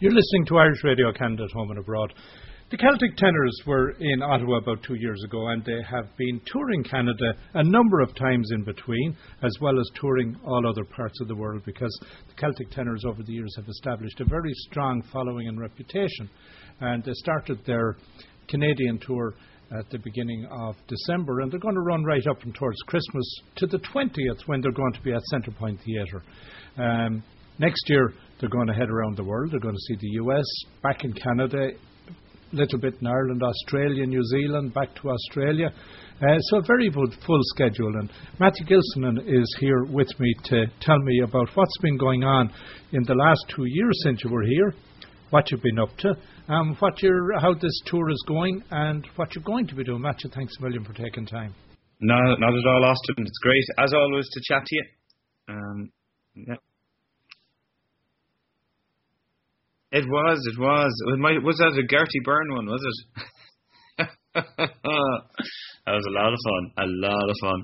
You're 0.00 0.12
listening 0.12 0.46
to 0.46 0.58
Irish 0.58 0.82
Radio 0.84 1.12
Canada 1.12 1.44
at 1.44 1.52
home 1.52 1.70
and 1.70 1.78
abroad. 1.78 2.12
The 2.70 2.76
Celtic 2.76 3.16
Tenors 3.16 3.56
were 3.66 3.90
in 4.00 4.20
Ottawa 4.20 4.58
about 4.58 4.82
two 4.82 4.96
years 4.96 5.22
ago 5.24 5.48
and 5.48 5.64
they 5.64 5.80
have 5.88 6.08
been 6.16 6.40
touring 6.46 6.82
Canada 6.82 7.34
a 7.54 7.62
number 7.62 8.00
of 8.00 8.14
times 8.16 8.50
in 8.52 8.64
between, 8.64 9.16
as 9.42 9.52
well 9.60 9.78
as 9.78 9.88
touring 9.94 10.36
all 10.44 10.66
other 10.68 10.84
parts 10.84 11.20
of 11.20 11.28
the 11.28 11.36
world 11.36 11.62
because 11.64 11.96
the 12.28 12.34
Celtic 12.34 12.70
Tenors 12.70 13.04
over 13.06 13.22
the 13.22 13.32
years 13.32 13.54
have 13.56 13.68
established 13.68 14.20
a 14.20 14.24
very 14.24 14.52
strong 14.68 15.02
following 15.12 15.46
and 15.46 15.60
reputation. 15.60 16.28
And 16.80 17.04
they 17.04 17.12
started 17.14 17.60
their 17.64 17.96
Canadian 18.48 18.98
tour 18.98 19.34
at 19.78 19.88
the 19.90 19.98
beginning 19.98 20.46
of 20.50 20.74
December, 20.88 21.40
and 21.40 21.52
they're 21.52 21.60
going 21.60 21.74
to 21.74 21.80
run 21.80 22.04
right 22.04 22.26
up 22.26 22.42
and 22.42 22.54
towards 22.54 22.78
Christmas 22.86 23.40
to 23.56 23.66
the 23.66 23.78
20th 23.78 24.46
when 24.46 24.60
they're 24.60 24.72
going 24.72 24.92
to 24.92 25.02
be 25.02 25.12
at 25.12 25.22
Centrepoint 25.32 25.78
Theatre. 25.84 26.22
Um, 26.76 27.22
next 27.58 27.88
year, 27.88 28.12
they're 28.40 28.48
going 28.48 28.66
to 28.66 28.74
head 28.74 28.90
around 28.90 29.16
the 29.16 29.24
world. 29.24 29.52
They're 29.52 29.60
going 29.60 29.74
to 29.74 29.80
see 29.80 29.96
the 30.00 30.22
US, 30.24 30.44
back 30.82 31.04
in 31.04 31.12
Canada, 31.12 31.70
a 32.52 32.56
little 32.56 32.78
bit 32.78 32.94
in 33.00 33.06
Ireland, 33.06 33.42
Australia, 33.42 34.06
New 34.06 34.22
Zealand, 34.24 34.74
back 34.74 34.94
to 35.02 35.10
Australia. 35.10 35.72
Uh, 36.20 36.38
so 36.40 36.58
a 36.58 36.62
very 36.62 36.90
full 36.90 37.40
schedule. 37.54 37.92
And 37.98 38.10
Matthew 38.40 38.66
Gilsenan 38.66 39.20
is 39.26 39.56
here 39.60 39.84
with 39.84 40.08
me 40.18 40.34
to 40.44 40.66
tell 40.80 40.98
me 40.98 41.20
about 41.22 41.48
what's 41.54 41.78
been 41.82 41.98
going 41.98 42.24
on 42.24 42.50
in 42.92 43.02
the 43.04 43.14
last 43.14 43.44
two 43.54 43.66
years 43.66 44.00
since 44.02 44.22
you 44.24 44.30
were 44.30 44.44
here, 44.44 44.74
what 45.30 45.50
you've 45.50 45.62
been 45.62 45.78
up 45.78 45.94
to, 45.98 46.14
um, 46.48 46.76
what 46.78 47.02
you're, 47.02 47.38
how 47.40 47.52
this 47.54 47.82
tour 47.86 48.08
is 48.10 48.24
going, 48.26 48.62
and 48.70 49.06
what 49.16 49.34
you're 49.34 49.44
going 49.44 49.66
to 49.66 49.74
be 49.74 49.84
doing. 49.84 50.00
Matthew, 50.00 50.30
thanks 50.30 50.54
a 50.58 50.62
million 50.62 50.84
for 50.84 50.94
taking 50.94 51.26
time. 51.26 51.54
No, 52.00 52.14
not 52.14 52.54
at 52.54 52.66
all, 52.66 52.84
Austin. 52.84 53.16
It's 53.18 53.38
great, 53.42 53.64
as 53.78 53.92
always, 53.92 54.28
to 54.30 54.40
chat 54.44 54.64
to 54.64 54.76
you. 54.76 54.84
Um, 55.48 55.90
yeah. 56.34 56.54
It 59.96 60.04
was, 60.06 60.38
it 60.52 60.60
was. 60.60 60.92
It 61.14 61.18
might, 61.18 61.42
was 61.42 61.56
that 61.56 61.72
a 61.72 61.86
Gertie 61.88 62.20
Byrne 62.22 62.52
one, 62.52 62.66
was 62.66 62.84
it? 62.84 62.96
that 64.36 65.94
was 65.96 66.06
a 66.06 66.12
lot 66.12 66.32
of 66.36 66.40
fun. 66.44 66.64
A 66.76 66.88
lot 67.00 67.30
of 67.30 67.36
fun. 67.40 67.60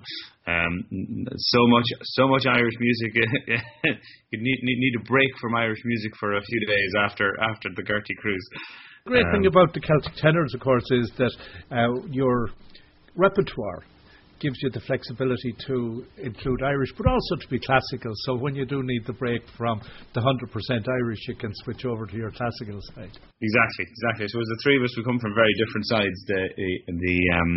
Um, 0.46 1.26
so 1.36 1.66
much, 1.68 1.84
so 2.16 2.26
much 2.26 2.46
Irish 2.46 2.72
music. 2.80 3.12
you 4.30 4.38
need, 4.40 4.58
need 4.62 4.78
need 4.80 4.94
a 5.00 5.04
break 5.04 5.28
from 5.42 5.54
Irish 5.54 5.80
music 5.84 6.12
for 6.18 6.34
a 6.34 6.40
few 6.40 6.66
days 6.66 6.92
after 7.04 7.38
after 7.38 7.68
the 7.76 7.82
Gertie 7.82 8.16
cruise. 8.18 8.48
The 9.04 9.10
great 9.10 9.26
um, 9.26 9.32
thing 9.32 9.46
about 9.46 9.74
the 9.74 9.80
Celtic 9.80 10.14
tenors, 10.16 10.54
of 10.54 10.60
course, 10.60 10.90
is 10.90 11.12
that 11.18 11.32
uh, 11.70 12.00
your 12.08 12.48
repertoire 13.14 13.84
gives 14.42 14.58
you 14.60 14.70
the 14.70 14.82
flexibility 14.82 15.54
to 15.66 16.04
include 16.18 16.60
Irish, 16.62 16.90
but 16.98 17.06
also 17.06 17.36
to 17.38 17.48
be 17.48 17.60
classical. 17.62 18.12
So 18.26 18.34
when 18.34 18.54
you 18.54 18.66
do 18.66 18.82
need 18.82 19.06
the 19.06 19.14
break 19.14 19.42
from 19.56 19.80
the 20.14 20.20
100% 20.20 20.88
Irish, 20.88 21.22
you 21.28 21.36
can 21.36 21.52
switch 21.62 21.86
over 21.86 22.04
to 22.06 22.16
your 22.16 22.32
classical 22.32 22.82
side. 22.92 23.14
Exactly, 23.14 23.86
exactly. 23.86 24.26
So 24.26 24.36
as 24.42 24.50
the 24.50 24.60
three 24.62 24.76
of 24.76 24.82
us, 24.82 24.92
we 24.98 25.04
come 25.06 25.22
from 25.22 25.34
very 25.34 25.54
different 25.54 25.86
sides. 25.86 26.18
The 26.26 26.42
the 26.90 27.16
um, 27.38 27.52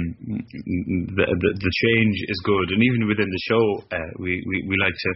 the, 1.18 1.26
the, 1.26 1.50
the 1.58 1.74
change 1.82 2.18
is 2.30 2.40
good, 2.46 2.68
and 2.70 2.80
even 2.86 3.10
within 3.10 3.28
the 3.28 3.44
show, 3.50 3.66
uh, 3.92 4.12
we, 4.22 4.46
we 4.46 4.66
we 4.70 4.76
like 4.78 4.94
to 4.94 5.12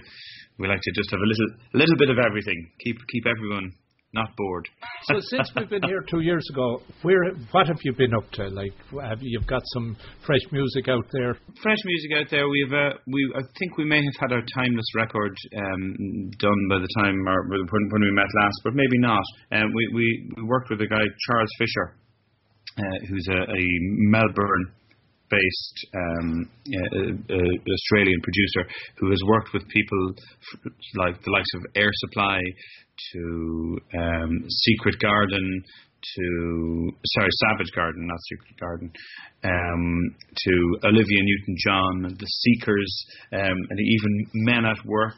we 0.57 0.67
like 0.67 0.81
to 0.81 0.91
just 0.91 1.09
have 1.11 1.21
a 1.21 1.29
little 1.29 1.49
little 1.73 1.97
bit 1.97 2.09
of 2.09 2.17
everything. 2.17 2.57
Keep 2.83 2.97
keep 3.07 3.25
everyone 3.25 3.71
not 4.13 4.35
bored. 4.35 4.67
so 5.03 5.15
since 5.29 5.51
we've 5.55 5.69
been 5.69 5.83
here 5.83 6.03
two 6.09 6.21
years 6.21 6.45
ago, 6.51 6.81
where 7.03 7.31
what 7.51 7.67
have 7.67 7.77
you 7.83 7.93
been 7.93 8.13
up 8.13 8.29
to? 8.31 8.47
Like, 8.49 8.73
have 9.03 9.21
you, 9.21 9.37
you've 9.37 9.47
got 9.47 9.61
some 9.73 9.95
fresh 10.25 10.41
music 10.51 10.87
out 10.87 11.05
there? 11.11 11.35
Fresh 11.61 11.77
music 11.85 12.11
out 12.17 12.29
there. 12.31 12.49
We've 12.49 12.73
uh, 12.73 12.97
we 13.07 13.33
I 13.35 13.41
think 13.59 13.77
we 13.77 13.85
may 13.85 14.01
have 14.03 14.17
had 14.19 14.31
our 14.33 14.43
timeless 14.55 14.89
record 14.95 15.35
um, 15.57 16.31
done 16.39 16.61
by 16.69 16.79
the 16.79 16.89
time 16.97 17.15
or 17.27 17.47
when, 17.49 17.89
when 17.91 18.01
we 18.01 18.11
met 18.11 18.29
last, 18.41 18.57
but 18.63 18.73
maybe 18.73 18.97
not. 18.97 19.23
Um, 19.51 19.73
we, 19.73 19.87
we 19.93 20.31
we 20.37 20.43
worked 20.43 20.69
with 20.69 20.81
a 20.81 20.87
guy 20.87 21.05
Charles 21.27 21.51
Fisher, 21.59 21.95
uh, 22.77 23.05
who's 23.07 23.27
a, 23.29 23.41
a 23.51 23.65
Melbourne 24.09 24.73
based 25.29 25.77
um, 25.95 26.49
uh, 26.67 27.33
uh, 27.33 27.73
Australian 27.73 28.21
producer 28.21 28.69
who 28.97 29.09
has 29.09 29.21
worked 29.27 29.53
with 29.53 29.67
people 29.69 30.13
f- 30.17 30.71
like 30.95 31.21
the 31.23 31.31
likes 31.31 31.49
of 31.55 31.61
Air 31.75 31.91
Supply 31.93 32.39
to 33.13 33.77
um, 33.97 34.43
Secret 34.49 34.99
Garden 34.99 35.63
to 36.01 36.91
sorry 37.05 37.29
Savage 37.49 37.71
Garden, 37.75 38.07
not 38.07 38.17
Secret 38.29 38.59
Garden, 38.59 38.91
um, 39.43 40.15
to 40.35 40.53
Olivia 40.87 41.21
Newton 41.23 41.55
John, 41.65 42.15
The 42.17 42.25
Seekers, 42.25 43.05
um, 43.33 43.57
and 43.69 43.79
even 43.79 44.27
Men 44.33 44.65
at 44.65 44.77
Work. 44.85 45.17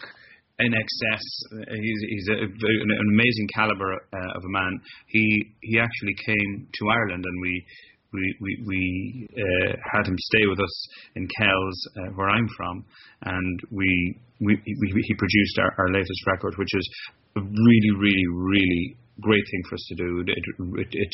INXS. 0.59 1.25
He's, 1.73 2.01
he's 2.07 2.27
a, 2.29 2.37
an 2.37 3.09
amazing 3.09 3.47
caliber 3.55 3.93
uh, 3.93 4.37
of 4.37 4.43
a 4.45 4.51
man. 4.51 4.79
He 5.07 5.25
he 5.61 5.79
actually 5.79 6.13
came 6.23 6.67
to 6.71 6.89
Ireland, 6.89 7.25
and 7.25 7.41
we 7.41 7.65
we 8.13 8.35
we, 8.41 8.63
we 8.67 9.27
uh, 9.37 9.73
had 9.93 10.07
him 10.07 10.15
stay 10.17 10.45
with 10.47 10.59
us 10.59 10.87
in 11.15 11.27
Kells, 11.39 11.87
uh, 11.97 12.11
where 12.15 12.29
I'm 12.29 12.47
from, 12.57 12.85
and 13.23 13.59
we, 13.71 14.19
we, 14.39 14.55
we 14.55 15.03
he 15.07 15.13
produced 15.15 15.59
our, 15.59 15.73
our 15.77 15.91
latest 15.91 16.27
record, 16.27 16.53
which 16.57 16.73
is 16.73 16.89
a 17.37 17.41
really 17.41 17.91
really 17.97 18.27
really 18.35 18.97
great 19.21 19.43
thing 19.51 19.63
for 19.69 19.75
us 19.75 19.85
to 19.89 19.95
do. 19.95 20.19
It, 20.19 20.29
it, 20.29 20.87
it, 20.91 21.11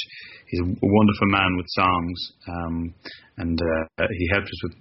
he's 0.47 0.61
a 0.61 0.65
wonderful 0.81 1.27
man 1.27 1.57
with 1.57 1.65
songs, 1.69 2.17
um, 2.47 2.93
and 3.37 3.59
uh, 3.59 4.07
he 4.09 4.29
helped 4.33 4.47
us 4.47 4.61
with 4.63 4.73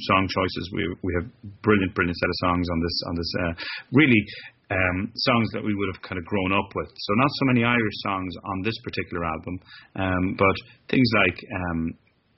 song 0.00 0.28
choices. 0.28 0.70
We 0.74 0.96
we 1.02 1.12
have 1.20 1.26
brilliant 1.62 1.94
brilliant 1.94 2.16
set 2.16 2.28
of 2.28 2.38
songs 2.48 2.66
on 2.70 2.80
this 2.80 2.96
on 3.08 3.14
this 3.16 3.32
uh, 3.40 3.52
really 3.92 4.24
um, 4.70 5.12
songs 5.14 5.48
that 5.52 5.64
we 5.64 5.74
would 5.74 5.88
have 5.94 6.02
kind 6.02 6.18
of 6.18 6.24
grown 6.24 6.52
up 6.52 6.68
with. 6.74 6.88
So 6.88 7.10
not 7.14 7.30
so 7.40 7.44
many 7.46 7.64
Irish 7.64 7.98
songs 8.04 8.34
on 8.44 8.62
this 8.62 8.76
particular 8.84 9.24
album, 9.24 9.54
um, 9.96 10.36
but 10.36 10.56
things 10.90 11.08
like 11.24 11.38
um, 11.56 11.80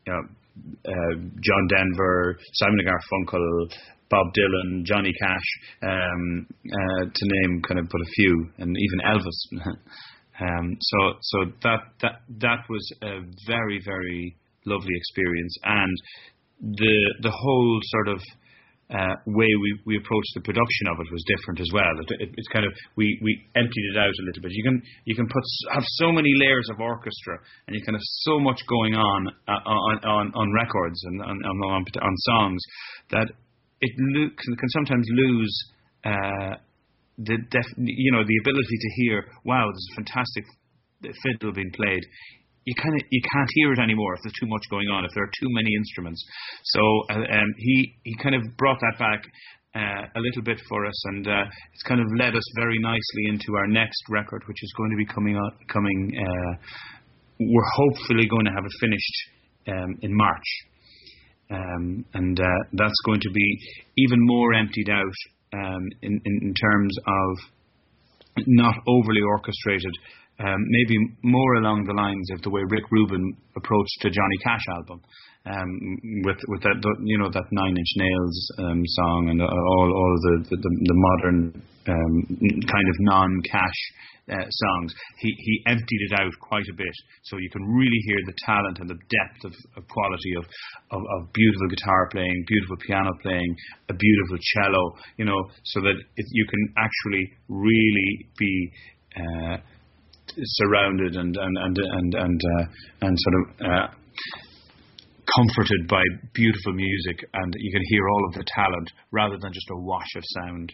you 0.07 0.13
know, 0.13 0.23
uh, 0.87 1.15
John 1.41 1.65
Denver, 1.69 2.39
Simon 2.55 2.81
and 2.81 2.89
Garfunkel, 2.89 3.73
Bob 4.11 4.27
Dylan, 4.35 4.85
Johnny 4.85 5.13
Cash, 5.21 5.49
um, 5.83 6.47
uh, 6.67 7.05
to 7.13 7.23
name 7.23 7.63
kind 7.63 7.81
of 7.81 7.89
but 7.89 8.01
a 8.01 8.11
few, 8.15 8.51
and 8.59 8.77
even 8.77 9.01
Elvis. 9.07 9.77
Um, 10.41 10.79
so 10.81 10.99
so 11.21 11.39
that 11.65 11.81
that 12.01 12.23
that 12.41 12.61
was 12.71 12.93
a 13.03 13.21
very 13.47 13.79
very 13.85 14.35
lovely 14.65 14.97
experience, 14.97 15.55
and 15.65 15.97
the 16.63 17.15
the 17.21 17.31
whole 17.31 17.79
sort 17.83 18.09
of 18.09 18.23
uh, 18.91 19.15
way 19.27 19.47
we, 19.47 19.71
we 19.87 19.97
approached 19.97 20.33
the 20.35 20.43
production 20.43 20.91
of 20.91 20.99
it 20.99 21.07
was 21.11 21.23
different 21.31 21.61
as 21.61 21.71
well. 21.73 21.95
It, 22.03 22.27
it, 22.27 22.31
it's 22.37 22.49
kind 22.49 22.67
of 22.67 22.73
we, 22.97 23.19
we 23.23 23.39
emptied 23.55 23.87
it 23.95 23.99
out 23.99 24.11
a 24.11 24.25
little 24.27 24.43
bit. 24.43 24.51
You 24.53 24.65
can 24.65 24.83
you 25.05 25.15
can 25.15 25.27
put 25.29 25.45
have 25.73 25.85
so 26.03 26.11
many 26.13 26.31
layers 26.35 26.69
of 26.71 26.81
orchestra 26.81 27.39
and 27.67 27.77
you 27.77 27.83
can 27.85 27.95
have 27.95 28.07
so 28.27 28.41
much 28.41 28.61
going 28.69 28.95
on 28.95 29.29
uh, 29.49 29.63
on, 29.65 29.97
on 30.05 30.25
on 30.35 30.53
records 30.53 30.99
and 31.05 31.23
on 31.23 31.39
on, 31.39 31.85
on 32.03 32.15
songs 32.19 32.61
that 33.11 33.29
it 33.81 33.93
lo- 33.99 34.35
can 34.37 34.71
sometimes 34.71 35.07
lose. 35.15 35.55
Uh, 36.05 36.57
the 37.19 37.37
def- 37.51 37.77
you 37.77 38.11
know 38.11 38.25
the 38.25 38.39
ability 38.41 38.79
to 38.81 38.91
hear 39.03 39.27
wow 39.45 39.67
there's 39.67 39.89
a 39.93 39.97
fantastic 39.97 40.45
fiddle 41.23 41.53
being 41.53 41.71
played 41.73 42.01
you 42.71 42.77
kind 42.79 42.95
of 42.95 43.03
you 43.11 43.23
can't 43.33 43.51
hear 43.59 43.73
it 43.73 43.81
anymore 43.83 44.15
if 44.15 44.21
there's 44.23 44.39
too 44.39 44.47
much 44.47 44.63
going 44.71 44.87
on 44.89 45.05
if 45.05 45.11
there 45.15 45.25
are 45.25 45.35
too 45.43 45.51
many 45.51 45.75
instruments. 45.75 46.23
So 46.65 46.81
uh, 47.11 47.19
um, 47.19 47.51
he 47.59 47.99
he 48.05 48.15
kind 48.23 48.37
of 48.39 48.43
brought 48.57 48.79
that 48.79 48.97
back 48.99 49.27
uh, 49.75 50.07
a 50.15 50.21
little 50.21 50.43
bit 50.43 50.61
for 50.69 50.87
us, 50.87 50.99
and 51.11 51.27
uh, 51.27 51.45
it's 51.75 51.83
kind 51.83 52.01
of 52.01 52.07
led 52.17 52.37
us 52.37 52.47
very 52.55 52.79
nicely 52.79 53.25
into 53.27 53.57
our 53.59 53.67
next 53.67 54.03
record, 54.09 54.43
which 54.47 54.63
is 54.63 54.73
going 54.79 54.91
to 54.91 54.97
be 54.97 55.07
coming 55.07 55.37
out 55.37 55.55
coming. 55.67 56.15
Uh, 56.15 56.53
we're 57.41 57.71
hopefully 57.75 58.27
going 58.31 58.47
to 58.47 58.53
have 58.55 58.65
it 58.65 58.75
finished 58.79 59.17
um, 59.67 59.99
in 60.03 60.15
March, 60.15 60.49
um, 61.51 62.05
and 62.15 62.39
uh, 62.39 62.61
that's 62.75 63.01
going 63.05 63.21
to 63.21 63.31
be 63.35 63.49
even 63.99 64.19
more 64.21 64.55
emptied 64.55 64.91
out 64.91 65.19
um, 65.59 65.83
in, 66.03 66.21
in 66.25 66.35
in 66.47 66.55
terms 66.55 66.95
of 67.07 68.47
not 68.47 68.77
overly 68.87 69.23
orchestrated 69.23 69.95
um, 70.41 70.61
maybe 70.69 70.97
more 71.23 71.55
along 71.57 71.85
the 71.85 71.93
lines 71.93 72.29
of 72.33 72.41
the 72.43 72.51
way 72.51 72.63
Rick 72.69 72.85
Rubin 72.91 73.37
approached 73.57 73.99
the 74.03 74.09
Johnny 74.09 74.39
Cash 74.43 74.65
album, 74.73 75.01
um, 75.45 75.71
with 76.25 76.41
with 76.49 76.63
that 76.63 76.81
you 77.05 77.19
know 77.19 77.29
that 77.29 77.45
Nine 77.53 77.77
Inch 77.77 77.93
Nails 77.97 78.37
um, 78.59 78.81
song 78.87 79.29
and 79.31 79.43
all 79.43 79.89
all 79.93 80.15
the 80.25 80.49
the, 80.49 80.57
the 80.57 80.97
modern 80.97 81.63
um, 81.89 82.15
kind 82.65 82.89
of 82.89 82.97
non-Cash 83.01 83.81
uh, 84.33 84.49
songs. 84.49 84.95
He 85.19 85.29
he 85.37 85.63
emptied 85.67 86.03
it 86.09 86.21
out 86.21 86.33
quite 86.41 86.69
a 86.73 86.77
bit, 86.77 86.95
so 87.25 87.37
you 87.37 87.51
can 87.51 87.65
really 87.69 88.01
hear 88.09 88.21
the 88.25 88.37
talent 88.47 88.79
and 88.81 88.89
the 88.89 89.01
depth 89.13 89.45
of, 89.45 89.53
of 89.77 89.89
quality 89.89 90.33
of, 90.39 90.45
of, 90.93 91.03
of 91.05 91.33
beautiful 91.33 91.69
guitar 91.69 92.09
playing, 92.13 92.45
beautiful 92.49 92.77
piano 92.81 93.11
playing, 93.23 93.57
a 93.89 93.95
beautiful 93.95 94.39
cello. 94.57 94.97
You 95.17 95.25
know, 95.27 95.41
so 95.65 95.81
that 95.81 95.97
it, 96.17 96.27
you 96.33 96.47
can 96.49 96.63
actually 96.79 97.25
really 97.49 98.13
be 98.39 98.73
uh, 99.17 99.57
surrounded 100.37 101.17
and 101.17 101.37
and 101.37 101.57
and 101.59 101.79
and 101.79 102.15
and, 102.15 102.41
uh, 102.59 102.65
and 103.03 103.17
sort 103.19 103.37
of 103.37 103.67
uh, 103.67 103.87
comforted 105.37 105.87
by 105.89 106.03
beautiful 106.35 106.73
music 106.73 107.25
and 107.35 107.55
you 107.59 107.73
can 107.73 107.83
hear 107.89 108.09
all 108.09 108.25
of 108.29 108.35
the 108.35 108.45
talent 108.47 108.91
rather 109.13 109.37
than 109.41 109.53
just 109.53 109.67
a 109.71 109.79
wash 109.79 110.11
of 110.17 110.25
sound. 110.43 110.73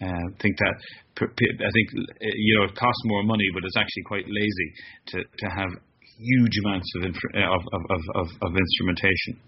Uh, 0.00 0.06
I 0.06 0.36
think 0.40 0.56
that 0.58 0.74
I 1.20 1.70
think 1.72 1.86
you 2.20 2.58
know 2.58 2.64
it 2.64 2.74
costs 2.76 3.02
more 3.04 3.24
money, 3.24 3.48
but 3.54 3.64
it's 3.64 3.76
actually 3.76 4.04
quite 4.06 4.26
lazy 4.26 4.68
to 5.06 5.18
to 5.22 5.46
have 5.56 5.70
huge 6.18 6.56
amounts 6.64 6.90
of 6.96 7.04
of, 7.04 7.62
of, 7.72 8.00
of, 8.14 8.26
of 8.42 8.50
instrumentation. 8.56 9.40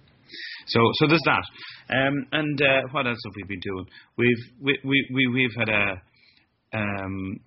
So 0.67 0.81
so 0.95 1.07
there's 1.07 1.25
that. 1.25 1.45
Um, 1.91 2.27
and 2.33 2.61
uh, 2.61 2.83
what 2.93 3.07
else 3.07 3.19
have 3.25 3.35
we 3.37 3.45
been 3.49 3.61
doing? 3.61 3.87
We've 4.17 4.45
we, 4.61 4.79
we, 4.85 5.09
we 5.15 5.27
we've 5.29 5.57
had 5.57 5.69
a 5.69 6.03
um, 6.75 7.41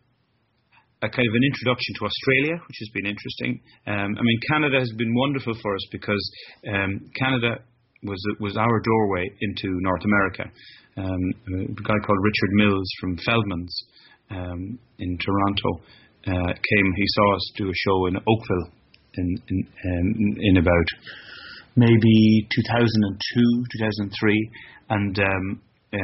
a 1.02 1.10
kind 1.10 1.28
of 1.28 1.34
an 1.34 1.44
introduction 1.44 1.92
to 1.98 2.06
Australia, 2.06 2.56
which 2.68 2.78
has 2.80 2.90
been 2.94 3.08
interesting. 3.10 3.60
Um, 3.88 4.14
I 4.18 4.22
mean, 4.22 4.40
Canada 4.50 4.78
has 4.80 4.92
been 4.98 5.14
wonderful 5.16 5.54
for 5.62 5.76
us 5.76 5.86
because 5.92 6.24
um, 6.70 7.10
Canada 7.18 7.64
was 8.04 8.22
was 8.40 8.58
our 8.58 8.80
doorway 8.82 9.30
into 9.42 9.68
North 9.82 10.06
America. 10.06 10.46
Um, 10.98 11.24
a 11.70 11.82
guy 11.82 11.98
called 12.06 12.22
Richard 12.22 12.52
Mills 12.54 12.90
from 13.00 13.18
Feldman's 13.26 13.76
um, 14.30 14.80
in 15.00 15.18
Toronto 15.18 15.70
uh, 16.28 16.54
came. 16.54 16.88
He 16.96 17.06
saw 17.08 17.36
us 17.36 17.52
do 17.58 17.70
a 17.70 17.74
show 17.76 18.06
in 18.08 18.16
Oakville 18.18 18.68
in 19.16 19.28
in, 19.50 19.68
um, 19.86 20.38
in 20.40 20.58
about 20.58 20.88
maybe 21.76 22.48
2002, 22.54 23.64
2003, 23.72 24.52
and 24.90 25.20
um, 25.20 25.62
uh, 25.94 25.98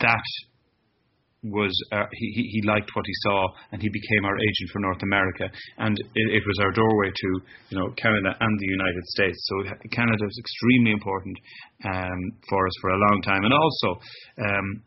that 0.00 0.24
was 1.50 1.72
uh, 1.92 2.06
he, 2.12 2.60
he 2.60 2.60
liked 2.66 2.90
what 2.94 3.04
he 3.06 3.12
saw 3.22 3.46
and 3.72 3.82
he 3.82 3.88
became 3.88 4.24
our 4.24 4.36
agent 4.36 4.68
for 4.72 4.80
North 4.80 5.02
America. 5.02 5.50
And 5.78 5.96
it, 5.98 6.26
it, 6.36 6.42
was 6.46 6.58
our 6.62 6.72
doorway 6.72 7.10
to 7.14 7.28
you 7.70 7.78
know 7.78 7.88
Canada 7.96 8.34
and 8.38 8.58
the 8.58 8.66
United 8.66 9.04
States. 9.14 9.38
So 9.46 9.54
Canada 9.90 10.24
is 10.26 10.38
extremely 10.38 10.92
important 10.92 11.36
um, 11.84 12.20
for 12.48 12.66
us 12.66 12.74
for 12.80 12.90
a 12.90 12.98
long 12.98 13.22
time. 13.22 13.44
And 13.44 13.54
also 13.54 14.00
um, 14.42 14.82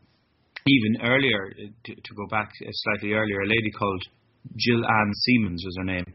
even 0.66 0.92
earlier 1.08 1.50
to, 1.84 1.94
to, 1.94 2.10
go 2.16 2.26
back 2.30 2.50
slightly 2.52 3.12
earlier 3.12 3.40
a 3.42 3.48
lady 3.48 3.70
called 3.78 4.02
Jill 4.56 4.84
Ann 4.84 5.10
Siemens 5.14 5.62
was 5.64 5.76
her 5.78 5.84
name. 5.84 6.06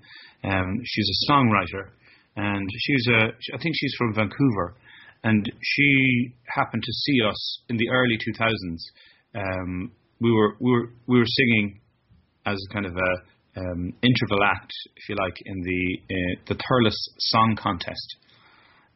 Um, 0.44 0.82
she's 0.84 1.10
a 1.10 1.32
songwriter 1.32 1.90
and 2.36 2.70
she's 2.78 3.08
a 3.14 3.22
I 3.54 3.58
think 3.62 3.76
she's 3.78 3.96
from 3.98 4.14
Vancouver. 4.14 4.76
And 5.24 5.52
she 5.60 6.36
happened 6.56 6.84
to 6.84 6.94
see 6.94 7.18
us 7.28 7.62
in 7.70 7.78
the 7.78 7.90
early 7.90 8.16
2000s 8.16 8.78
um, 9.34 9.92
we 10.20 10.32
were 10.32 10.56
we 10.60 10.72
were 10.72 10.90
we 11.08 11.20
were 11.20 11.26
singing 11.26 11.80
as 12.46 12.58
kind 12.72 12.86
of 12.86 12.96
a 12.96 13.60
um, 13.60 13.94
interval 14.04 14.44
act, 14.44 14.72
if 14.96 15.10
you 15.10 15.16
like, 15.16 15.36
in 15.46 15.62
the 15.62 16.16
uh, 16.16 16.42
the 16.48 16.56
Thurles 16.56 16.96
Song 17.20 17.58
Contest, 17.60 18.18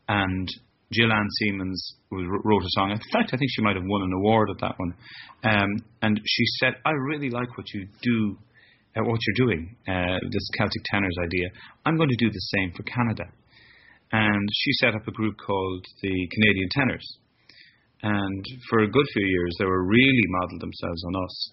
and 0.07 0.47
Jill 0.91 1.11
Ann 1.11 1.27
Siemens 1.39 1.95
wrote 2.11 2.63
a 2.63 2.69
song. 2.69 2.91
In 2.91 2.97
fact, 3.11 3.31
I 3.33 3.37
think 3.37 3.49
she 3.51 3.61
might 3.61 3.75
have 3.75 3.85
won 3.85 4.01
an 4.01 4.13
award 4.13 4.49
at 4.49 4.59
that 4.61 4.75
one. 4.77 4.93
Um, 5.43 5.69
and 6.01 6.19
she 6.25 6.43
said, 6.59 6.73
"I 6.85 6.91
really 6.91 7.29
like 7.29 7.57
what 7.57 7.67
you 7.73 7.87
do, 8.01 8.37
uh, 8.97 9.03
what 9.03 9.19
you're 9.25 9.47
doing. 9.47 9.75
Uh, 9.87 10.17
this 10.31 10.49
Celtic 10.57 10.83
tenors 10.91 11.15
idea. 11.23 11.47
I'm 11.85 11.97
going 11.97 12.09
to 12.09 12.25
do 12.25 12.29
the 12.29 12.45
same 12.57 12.71
for 12.75 12.83
Canada." 12.83 13.25
And 14.11 14.49
she 14.51 14.71
set 14.81 14.95
up 14.95 15.07
a 15.07 15.11
group 15.11 15.35
called 15.37 15.85
the 16.01 16.27
Canadian 16.31 16.69
Tenors 16.71 17.19
and 18.03 18.45
for 18.69 18.79
a 18.79 18.91
good 18.91 19.05
few 19.13 19.25
years 19.25 19.55
they 19.59 19.65
were 19.65 19.83
really 19.83 20.25
modelled 20.27 20.61
themselves 20.61 21.03
on 21.05 21.23
us. 21.23 21.51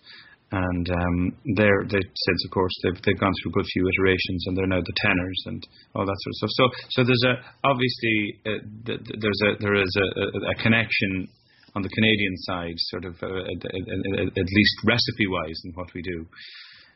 And 0.52 0.87
um, 0.90 1.37
they're 1.56 1.82
they 1.90 1.98
since 1.98 2.40
of 2.46 2.50
course 2.52 2.70
they've 2.84 3.02
they've 3.02 3.19
gone 3.19 3.32
through 3.43 3.50
a 3.50 3.58
good 3.58 3.66
few 3.66 3.82
iterations 3.88 4.44
and 4.46 4.56
they're 4.56 4.70
now 4.70 4.78
the 4.78 4.96
tenors 5.02 5.43
and 5.46 5.66
all 5.94 6.06
that 6.06 6.19
sort 6.22 6.31
of 6.31 6.38
stuff. 6.38 6.52
So 6.54 6.64
so 6.90 7.00
there's 7.02 7.25
a 7.26 7.34
obviously 7.66 8.16
uh, 8.46 8.62
there's 8.87 9.43
a 9.43 9.58
there 9.58 9.75
is 9.75 9.90
a, 9.98 10.06
a, 10.22 10.26
a 10.52 10.62
connection 10.62 11.26
on 11.75 11.82
the 11.82 11.90
Canadian 11.90 12.37
side, 12.38 12.75
sort 12.78 13.04
of 13.04 13.14
uh, 13.22 13.52
at, 13.52 13.60
at, 13.66 14.48
least 14.48 14.76
recipe 14.84 15.26
wise 15.28 15.60
in 15.64 15.72
what 15.75 15.93
we 15.94 16.00
do. 16.00 16.26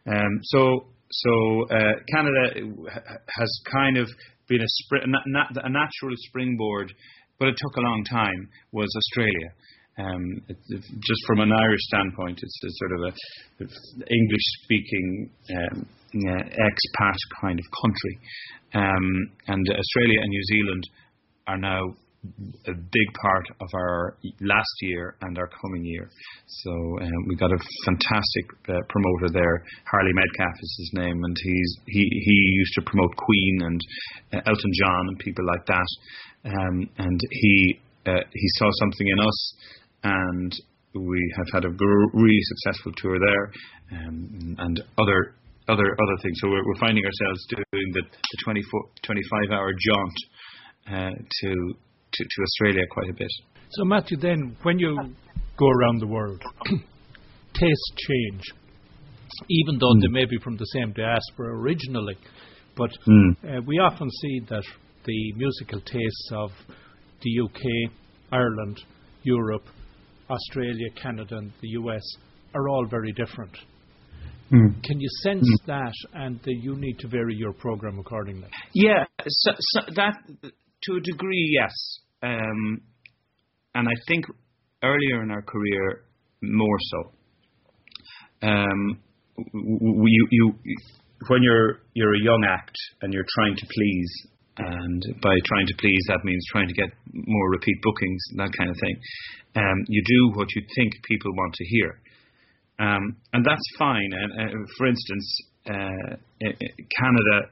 Um, 0.07 0.41
so 0.43 0.87
so 1.11 1.67
uh, 1.71 1.99
Canada 2.15 2.65
has 3.29 3.61
kind 3.71 3.99
of 3.99 4.09
been 4.49 4.63
a, 4.63 4.73
spr- 4.83 5.05
a, 5.05 5.69
natural 5.69 6.15
springboard 6.17 6.93
but 7.41 7.49
it 7.49 7.57
took 7.57 7.77
a 7.77 7.81
long 7.81 8.05
time, 8.05 8.49
was 8.71 8.89
Australia. 8.95 9.51
Um, 9.99 10.25
it, 10.49 10.57
it, 10.69 10.83
just 10.83 11.23
from 11.27 11.41
an 11.41 11.51
Irish 11.51 11.81
standpoint, 11.89 12.39
it's 12.41 12.61
sort 12.79 12.93
of 12.93 13.01
a 13.01 13.13
English-speaking 14.13 15.31
um, 15.57 15.87
expat 16.15 17.19
kind 17.41 17.59
of 17.59 17.67
country, 17.83 18.15
um, 18.75 19.07
and 19.49 19.67
Australia 19.69 20.21
and 20.21 20.29
New 20.29 20.45
Zealand 20.53 20.85
are 21.49 21.59
now 21.59 21.81
a 22.69 22.75
big 22.75 23.09
part 23.23 23.47
of 23.61 23.69
our 23.75 24.17
last 24.41 24.75
year 24.83 25.17
and 25.23 25.39
our 25.39 25.49
coming 25.49 25.85
year. 25.85 26.11
So 26.47 26.71
um, 27.01 27.21
we 27.27 27.35
got 27.37 27.51
a 27.51 27.59
fantastic 27.87 28.45
uh, 28.69 28.77
promoter 28.91 29.33
there. 29.33 29.65
Harley 29.91 30.13
Medcalf 30.13 30.57
is 30.61 30.77
his 30.79 30.91
name, 31.01 31.25
and 31.25 31.37
he's 31.43 31.77
he 31.87 32.01
he 32.01 32.37
used 32.61 32.75
to 32.75 32.83
promote 32.83 33.17
Queen 33.17 33.59
and 33.63 33.81
uh, 34.35 34.37
Elton 34.47 34.73
John 34.81 35.09
and 35.09 35.19
people 35.19 35.47
like 35.47 35.65
that 35.67 35.89
um, 36.45 36.89
and 36.99 37.21
he 37.31 37.81
uh, 38.07 38.25
he 38.33 38.49
saw 38.59 38.69
something 38.81 39.09
in 39.09 39.21
us, 39.21 39.55
and 40.05 40.53
we 40.95 41.35
have 41.37 41.47
had 41.53 41.65
a 41.65 41.71
really 42.15 42.41
successful 42.43 42.93
tour 42.97 43.19
there, 43.19 43.53
um, 43.99 44.57
and 44.59 44.83
other 44.99 45.35
other 45.69 45.85
other 45.85 46.17
things. 46.23 46.39
So 46.41 46.49
we're, 46.49 46.65
we're 46.67 46.81
finding 46.81 47.05
ourselves 47.05 47.47
doing 47.49 47.93
the, 47.93 48.03
the 48.03 48.39
24, 48.45 48.81
25 49.05 49.51
hour 49.53 49.71
jaunt 49.73 50.17
uh, 50.89 51.15
to, 51.17 51.49
to 51.49 52.25
to 52.25 52.43
Australia 52.43 52.83
quite 52.91 53.11
a 53.11 53.15
bit. 53.15 53.31
So 53.71 53.85
Matthew, 53.85 54.17
then 54.17 54.57
when 54.63 54.79
you 54.79 54.97
go 55.57 55.69
around 55.69 56.01
the 56.01 56.09
world, 56.09 56.43
tastes 57.55 57.93
change, 58.09 58.43
even 59.49 59.79
though 59.79 59.95
mm. 59.95 60.01
they 60.01 60.09
may 60.09 60.25
be 60.25 60.39
from 60.43 60.57
the 60.57 60.65
same 60.65 60.93
diaspora 60.93 61.55
originally. 61.61 62.17
But 62.77 62.91
mm. 63.07 63.37
uh, 63.45 63.61
we 63.67 63.79
often 63.79 64.09
see 64.11 64.41
that 64.49 64.65
the 65.05 65.33
musical 65.35 65.81
tastes 65.81 66.31
of 66.33 66.51
the 67.23 67.41
UK, 67.45 67.93
Ireland, 68.33 68.81
Europe, 69.23 69.65
Australia, 70.29 70.89
Canada, 71.01 71.37
and 71.39 71.53
the 71.61 71.69
US 71.81 72.03
are 72.55 72.69
all 72.69 72.87
very 72.87 73.13
different. 73.13 73.57
Mm. 74.53 74.83
Can 74.83 75.01
you 75.01 75.09
sense 75.23 75.45
mm. 75.45 75.67
that, 75.67 75.93
and 76.15 76.41
that 76.43 76.57
you 76.61 76.77
need 76.77 76.99
to 77.01 77.09
vary 77.09 77.35
your 77.35 77.53
program 77.53 77.99
accordingly? 77.99 78.49
Yeah, 78.75 79.05
so, 79.29 79.53
so 79.59 79.81
that 79.95 80.15
to 80.83 80.97
a 80.97 81.01
degree, 81.01 81.59
yes, 81.61 81.73
um, 82.23 82.81
and 83.75 83.89
I 83.89 83.93
think 84.09 84.25
earlier 84.83 85.23
in 85.23 85.31
our 85.31 85.43
career 85.43 86.03
more 86.43 86.79
so. 86.81 87.13
Um, 88.49 88.99
you, 89.53 90.27
you, 90.31 90.55
when 91.29 91.43
you're 91.43 91.81
you're 91.95 92.15
a 92.15 92.23
young 92.23 92.45
act 92.49 92.77
and 93.03 93.13
you're 93.13 93.27
trying 93.37 93.55
to 93.57 93.67
please 93.67 94.27
and 94.61 95.03
by 95.23 95.35
trying 95.47 95.67
to 95.67 95.75
please, 95.79 96.05
that 96.09 96.25
means 96.25 96.45
trying 96.53 96.69
to 96.69 96.75
get 96.75 96.91
more 97.13 97.51
repeat 97.51 97.77
bookings, 97.83 98.23
that 98.37 98.53
kind 98.57 98.71
of 98.71 98.77
thing. 98.81 98.97
Um, 99.57 99.79
you 99.89 100.03
do 100.07 100.39
what 100.39 100.49
you 100.55 100.63
think 100.77 100.93
people 101.05 101.33
want 101.35 101.55
to 101.55 101.65
hear, 101.67 102.01
um, 102.79 103.17
and 103.33 103.45
that's 103.45 103.69
fine. 103.79 104.11
And 104.13 104.51
uh, 104.51 104.67
for 104.77 104.87
instance, 104.87 105.27
uh, 105.67 106.17
Canada 106.41 107.51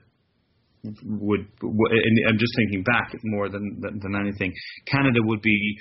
would. 1.04 1.46
I'm 1.62 2.38
just 2.38 2.54
thinking 2.56 2.84
back 2.84 3.12
more 3.24 3.48
than, 3.48 3.80
than 3.80 4.14
anything. 4.14 4.52
Canada 4.86 5.20
would 5.22 5.42
be 5.42 5.76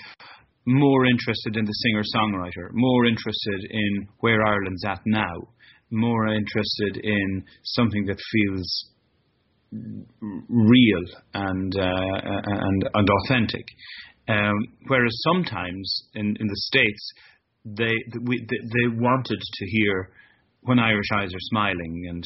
more 0.66 1.06
interested 1.06 1.56
in 1.56 1.66
the 1.66 1.72
singer 1.72 2.04
songwriter, 2.16 2.70
more 2.74 3.06
interested 3.06 3.62
in 3.70 4.08
where 4.20 4.46
Ireland's 4.46 4.84
at 4.86 5.02
now, 5.06 5.48
more 5.92 6.28
interested 6.28 7.00
in 7.04 7.44
something 7.64 8.06
that 8.08 8.18
feels 8.32 8.90
real 9.72 11.04
and 11.34 11.76
uh, 11.78 12.20
and 12.24 12.90
and 12.94 13.10
authentic. 13.10 13.66
Um, 14.30 14.68
whereas 14.88 15.14
sometimes 15.24 16.10
in, 16.16 16.36
in 16.40 16.48
the 16.48 16.62
states 16.68 17.14
they 17.66 17.96
we, 18.24 18.46
they 18.50 18.88
wanted 18.96 19.40
to 19.42 19.66
hear 19.66 20.10
when 20.62 20.80
Irish 20.80 21.08
eyes 21.16 21.34
are 21.34 21.50
smiling 21.50 22.08
and 22.10 22.24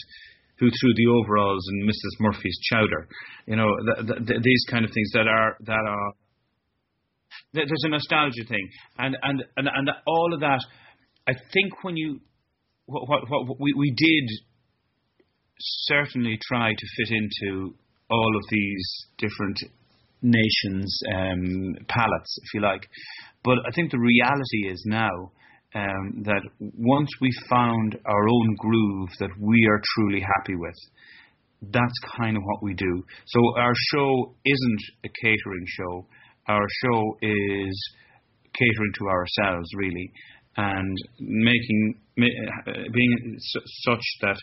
who 0.60 0.68
threw 0.70 0.94
the 0.96 1.08
overalls 1.08 1.68
and 1.68 1.90
Mrs. 1.90 2.20
Murphy's 2.20 2.60
chowder, 2.72 3.08
you 3.46 3.56
know 3.56 3.70
the, 3.86 4.04
the, 4.04 4.14
the, 4.14 4.40
these 4.44 4.64
kind 4.70 4.86
of 4.86 4.92
things 4.92 5.12
that 5.14 5.28
are 5.28 5.58
that 5.62 5.86
are 5.88 6.14
there's 7.54 7.84
a 7.84 7.90
nostalgia 7.90 8.46
thing 8.48 8.70
and 8.98 9.18
and 9.22 9.44
and, 9.58 9.68
and 9.68 9.90
all 10.08 10.34
of 10.34 10.40
that. 10.42 10.64
I 11.28 11.34
think 11.54 11.84
when 11.84 11.98
you 11.98 12.20
what 12.86 13.08
what, 13.08 13.30
what 13.30 13.60
we, 13.60 13.74
we 13.74 13.92
did 13.96 14.30
certainly 15.88 16.38
try 16.42 16.72
to 16.72 16.88
fit 16.98 17.16
into 17.16 17.76
all 18.10 18.36
of 18.36 18.44
these 18.50 19.06
different 19.18 19.58
nations' 20.22 21.00
um, 21.14 21.76
palates, 21.88 22.38
if 22.44 22.54
you 22.54 22.62
like. 22.62 22.88
But 23.44 23.58
I 23.68 23.72
think 23.74 23.92
the 23.92 24.00
reality 24.00 24.70
is 24.70 24.84
now 24.86 25.32
um, 25.74 26.24
that 26.24 26.42
once 26.60 27.10
we 27.22 27.32
found 27.50 27.98
our 28.06 28.28
own 28.28 28.56
groove 28.58 29.10
that 29.20 29.32
we 29.40 29.58
are 29.70 29.82
truly 29.96 30.22
happy 30.22 30.56
with, 30.56 30.76
that's 31.70 32.00
kind 32.18 32.36
of 32.38 32.44
what 32.44 32.64
we 32.64 32.74
do. 32.74 33.04
So 33.26 33.40
our 33.58 33.74
show 33.94 34.36
isn't 34.46 34.82
a 35.06 35.10
catering 35.22 35.66
show. 35.68 36.06
our 36.48 36.68
show 36.84 37.18
is 37.22 37.96
catering 38.54 38.94
to 39.00 39.08
ourselves 39.08 39.70
really, 39.76 40.12
and 40.58 40.98
making 41.20 41.96
uh, 42.20 42.72
being 42.94 43.38
such 43.86 44.04
that 44.22 44.38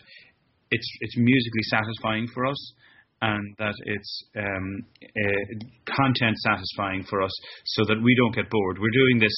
it's 0.71 0.89
it's 1.01 1.17
musically 1.17 1.63
satisfying 1.63 2.27
for 2.33 2.45
us 2.45 2.73
and 3.21 3.55
that 3.57 3.73
it's 3.85 4.23
um, 4.37 4.85
uh, 5.03 5.93
content 5.95 6.37
satisfying 6.37 7.03
for 7.09 7.21
us 7.21 7.31
so 7.65 7.83
that 7.85 8.01
we 8.01 8.15
don't 8.15 8.33
get 8.33 8.49
bored. 8.49 8.77
We're 8.79 9.07
doing 9.07 9.19
this 9.19 9.35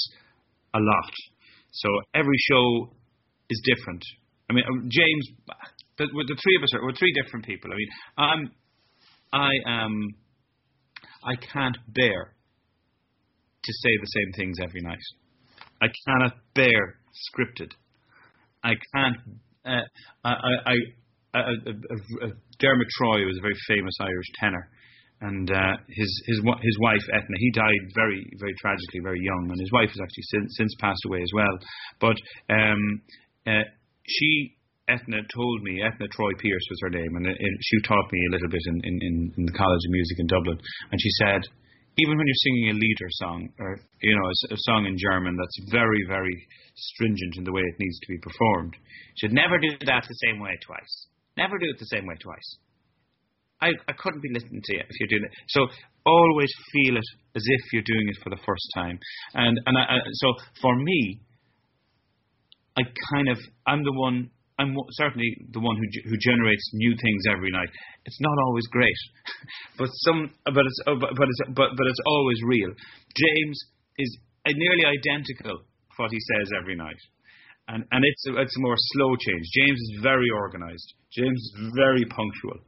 a 0.75 0.79
lot. 0.79 1.13
So 1.71 1.89
every 2.13 2.37
show 2.49 2.93
is 3.49 3.61
different. 3.65 4.03
I 4.49 4.53
mean, 4.53 4.63
uh, 4.65 4.87
James, 4.87 5.29
the, 5.97 6.05
the 6.05 6.37
three 6.43 6.55
of 6.57 6.63
us 6.63 6.73
are 6.75 6.83
we're 6.83 6.93
three 6.93 7.13
different 7.23 7.45
people. 7.45 7.71
I 7.71 7.75
mean, 7.75 7.89
I'm, 8.17 8.51
I 9.33 9.51
am, 9.65 10.07
I 11.23 11.35
can't 11.51 11.77
bear 11.87 12.35
to 13.63 13.73
say 13.73 13.89
the 13.99 14.07
same 14.07 14.31
things 14.35 14.57
every 14.61 14.81
night. 14.81 14.99
I 15.81 15.87
cannot 16.05 16.33
bear 16.53 16.99
scripted. 17.33 17.71
I 18.63 18.73
can't. 18.93 19.17
Uh, 19.65 19.81
I, 20.23 20.29
I, 20.65 20.73
I, 21.33 21.41
Dermot 22.59 22.89
Troy 22.97 23.25
was 23.25 23.37
a 23.37 23.41
very 23.41 23.57
famous 23.67 23.95
Irish 24.01 24.29
tenor, 24.35 24.69
and 25.21 25.49
uh, 25.49 25.75
his 25.87 26.11
his 26.27 26.39
his 26.39 26.77
wife 26.79 27.05
Etna. 27.13 27.35
He 27.37 27.51
died 27.51 27.83
very 27.95 28.21
very 28.39 28.53
tragically, 28.59 28.99
very 29.03 29.21
young, 29.21 29.47
and 29.49 29.59
his 29.59 29.71
wife 29.71 29.89
has 29.89 30.01
actually 30.01 30.27
since, 30.31 30.55
since 30.57 30.75
passed 30.79 31.05
away 31.07 31.21
as 31.21 31.31
well. 31.33 31.55
But 31.99 32.17
um, 32.49 33.01
uh, 33.47 33.63
she 34.07 34.57
Etna 34.89 35.23
told 35.33 35.63
me, 35.63 35.81
Etna 35.81 36.07
Troy 36.11 36.33
Pierce 36.39 36.67
was 36.69 36.79
her 36.83 36.89
name, 36.89 37.15
and, 37.15 37.25
and 37.25 37.55
she 37.61 37.77
taught 37.87 38.11
me 38.11 38.19
a 38.27 38.31
little 38.31 38.49
bit 38.49 38.65
in, 38.67 38.81
in, 38.83 39.31
in 39.37 39.45
the 39.45 39.55
College 39.55 39.83
of 39.87 39.91
Music 39.91 40.19
in 40.19 40.27
Dublin. 40.27 40.59
And 40.91 40.99
she 40.99 41.11
said, 41.21 41.41
even 41.97 42.17
when 42.17 42.27
you're 42.27 42.43
singing 42.43 42.69
a 42.71 42.79
lieder 42.79 43.11
song, 43.23 43.49
or 43.59 43.79
you 44.01 44.15
know, 44.15 44.27
a, 44.27 44.53
a 44.53 44.57
song 44.67 44.85
in 44.85 44.97
German 44.97 45.37
that's 45.37 45.71
very, 45.71 46.03
very 46.07 46.35
stringent 46.75 47.37
in 47.37 47.43
the 47.43 47.51
way 47.51 47.61
it 47.61 47.79
needs 47.79 47.99
to 47.99 48.07
be 48.07 48.17
performed, 48.19 48.75
you 48.75 49.17
should 49.21 49.33
never 49.33 49.59
do 49.59 49.69
that 49.85 50.03
the 50.07 50.19
same 50.27 50.39
way 50.39 50.57
twice. 50.65 51.07
Never 51.37 51.57
do 51.57 51.67
it 51.69 51.79
the 51.79 51.85
same 51.85 52.05
way 52.05 52.15
twice. 52.21 52.57
I, 53.61 53.69
I 53.87 53.93
couldn't 53.93 54.21
be 54.21 54.33
listening 54.33 54.61
to 54.63 54.73
you 54.73 54.81
if 54.81 54.95
you're 54.99 55.19
doing 55.19 55.29
it. 55.29 55.33
So 55.49 55.67
always 56.05 56.49
feel 56.73 56.97
it 56.97 57.09
as 57.35 57.43
if 57.45 57.61
you're 57.73 57.85
doing 57.85 58.09
it 58.09 58.17
for 58.23 58.29
the 58.29 58.41
first 58.45 58.67
time. 58.73 58.97
And 59.33 59.59
and 59.65 59.77
I, 59.77 59.81
I, 59.81 59.97
so 60.13 60.33
for 60.61 60.75
me, 60.75 61.21
I 62.77 62.81
kind 63.13 63.29
of 63.29 63.37
I'm 63.67 63.83
the 63.83 63.93
one. 63.93 64.29
I'm 64.59 64.75
certainly 64.91 65.29
the 65.53 65.59
one 65.59 65.75
who 65.77 65.85
who 66.09 66.17
generates 66.17 66.69
new 66.73 66.93
things 67.01 67.23
every 67.29 67.51
night. 67.51 67.69
It's 68.05 68.19
not 68.19 68.37
always 68.45 68.65
great, 68.67 68.99
but 69.77 69.87
some, 70.05 70.31
but 70.45 70.65
it's 70.65 70.79
but 70.85 71.27
it's 71.29 71.41
but 71.49 71.69
but 71.77 71.87
it's 71.87 72.03
always 72.05 72.37
real. 72.45 72.69
James 73.15 73.57
is 73.97 74.17
nearly 74.47 74.85
identical 74.85 75.65
what 75.97 76.09
he 76.11 76.17
says 76.33 76.49
every 76.59 76.75
night 76.75 76.97
and 77.67 77.83
and 77.91 78.01
it's 78.05 78.25
a, 78.27 78.41
it's 78.41 78.55
a 78.57 78.61
more 78.61 78.75
slow 78.77 79.15
change. 79.15 79.45
James 79.53 79.79
is 79.79 79.99
very 80.01 80.29
organised. 80.31 80.93
James 81.11 81.39
is 81.39 81.71
very 81.75 82.05
punctual. 82.05 82.59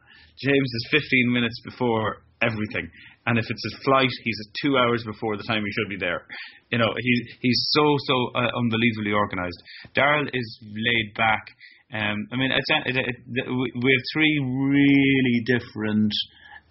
James 0.41 0.69
is 0.73 0.88
15 0.91 1.31
minutes 1.31 1.62
before 1.63 2.23
everything, 2.41 2.89
and 3.25 3.38
if 3.38 3.45
it's 3.47 3.65
a 3.73 3.83
flight, 3.83 4.09
he's 4.23 4.39
two 4.63 4.77
hours 4.77 5.03
before 5.05 5.38
the 5.38 5.43
time 5.43 5.63
he 5.63 5.71
should 5.71 5.89
be 5.89 5.97
there. 5.97 6.25
You 6.71 6.79
know, 6.79 6.91
he 6.97 7.13
he's 7.41 7.62
so 7.71 7.95
so 8.07 8.15
uh, 8.35 8.50
unbelievably 8.55 9.13
organised. 9.13 9.62
Daryl 9.95 10.27
is 10.33 10.59
laid 10.62 11.13
back. 11.15 11.45
Um, 11.93 12.27
I 12.31 12.38
mean, 12.38 12.51
it's, 12.51 12.69
it, 12.88 12.97
it, 12.97 13.05
it, 13.05 13.47
we 13.47 13.91
have 13.93 14.05
three 14.13 14.39
really 14.41 15.43
different 15.45 16.12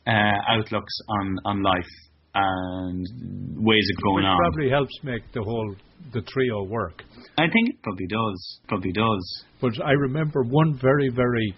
uh, 0.07 0.39
outlooks 0.49 0.95
on 1.09 1.37
on 1.45 1.63
life 1.63 1.93
and 2.35 3.07
ways 3.57 3.87
of 3.97 4.03
going 4.03 4.25
Which 4.25 4.31
on. 4.31 4.39
probably 4.39 4.71
helps 4.71 4.99
make 5.03 5.23
the 5.33 5.43
whole 5.43 5.75
the 6.13 6.23
trio 6.23 6.65
work. 6.65 7.03
I 7.39 7.45
think 7.49 7.71
it 7.71 7.83
probably 7.83 8.07
does. 8.07 8.59
Probably 8.69 8.93
does. 8.93 9.45
But 9.61 9.73
I 9.85 9.93
remember 9.93 10.43
one 10.43 10.79
very 10.81 11.09
very 11.11 11.55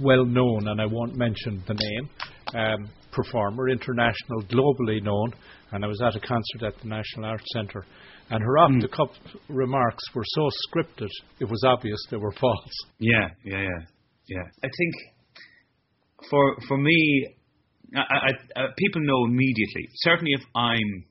well 0.00 0.24
known, 0.24 0.68
and 0.68 0.80
I 0.80 0.86
won't 0.86 1.14
mention 1.14 1.62
the 1.66 1.74
name, 1.74 2.10
um, 2.54 2.88
performer, 3.12 3.68
international, 3.68 4.42
globally 4.44 5.02
known, 5.02 5.32
and 5.72 5.84
I 5.84 5.88
was 5.88 6.00
at 6.00 6.16
a 6.16 6.20
concert 6.20 6.62
at 6.66 6.80
the 6.80 6.88
National 6.88 7.26
Arts 7.26 7.44
Centre, 7.52 7.84
and 8.30 8.42
her 8.42 8.58
off 8.58 8.70
the 8.80 8.88
cuff 8.88 9.10
remarks 9.48 10.02
were 10.14 10.24
so 10.24 10.48
scripted 10.68 11.08
it 11.40 11.44
was 11.44 11.62
obvious 11.66 11.98
they 12.10 12.16
were 12.16 12.32
false. 12.40 12.72
Yeah, 12.98 13.28
yeah, 13.44 13.60
yeah, 13.60 13.84
yeah. 14.28 14.42
I 14.64 14.68
think 14.68 14.94
for 16.30 16.56
for 16.68 16.78
me, 16.78 17.34
I, 17.96 18.00
I, 18.00 18.30
uh, 18.60 18.68
people 18.78 19.02
know 19.02 19.24
immediately. 19.26 19.88
Certainly, 20.06 20.32
if 20.34 20.44
I'm 20.54 21.04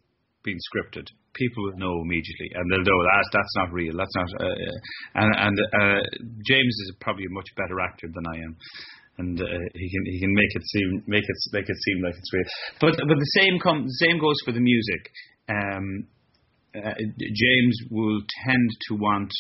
being 0.43 0.57
scripted, 0.71 1.05
people 1.36 1.63
will 1.63 1.77
know 1.77 2.01
immediately, 2.01 2.50
and 2.55 2.63
they'll 2.71 2.88
know 2.88 3.01
that 3.03 3.29
that's 3.33 3.55
not 3.57 3.74
real. 3.74 3.95
That's 3.98 4.15
not. 4.15 4.29
Uh, 4.39 4.45
uh, 4.48 4.77
and 5.15 5.29
and 5.36 5.57
uh, 5.59 6.01
James 6.48 6.75
is 6.88 6.95
probably 7.01 7.25
a 7.25 7.33
much 7.33 7.48
better 7.57 7.79
actor 7.79 8.07
than 8.07 8.24
I 8.27 8.38
am, 8.43 8.55
and 9.17 9.41
uh, 9.41 9.45
he 9.74 9.89
can 9.89 10.03
he 10.05 10.19
can 10.19 10.33
make 10.33 10.53
it 10.55 10.63
seem 10.65 11.03
make 11.07 11.24
it 11.24 11.38
make 11.51 11.67
it 11.67 11.77
seem 11.77 12.03
like 12.03 12.15
it's 12.15 12.33
real. 12.33 12.50
But 12.79 12.95
but 13.07 13.17
the 13.17 13.33
same 13.39 13.59
com- 13.59 13.88
same 14.07 14.19
goes 14.19 14.38
for 14.45 14.51
the 14.51 14.62
music. 14.62 15.01
Um, 15.50 16.07
uh, 16.75 16.93
James 17.17 17.75
will 17.89 18.21
tend 18.45 18.69
to 18.88 18.95
want 18.95 19.31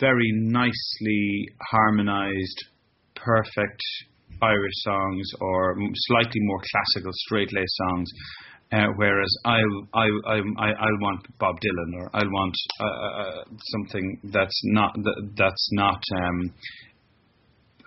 very 0.00 0.32
nicely 0.34 1.48
harmonized, 1.70 2.64
perfect 3.14 3.82
Irish 4.42 4.78
songs 4.82 5.30
or 5.40 5.76
slightly 5.94 6.40
more 6.40 6.60
classical 6.70 7.12
straight 7.14 7.52
laced 7.52 7.76
songs. 7.88 8.10
Uh, 8.70 8.88
whereas 8.96 9.34
I 9.46 9.60
I 9.94 10.06
I 10.58 10.68
I 10.68 10.90
want 11.00 11.24
Bob 11.38 11.56
Dylan 11.56 12.02
or 12.02 12.10
I 12.12 12.22
want 12.24 12.54
uh, 12.78 12.84
uh, 12.84 13.22
uh, 13.22 13.44
something 13.60 14.20
that's 14.24 14.60
not 14.64 14.92
that, 14.94 15.30
that's 15.36 15.68
not 15.72 16.02
um, 16.20 16.52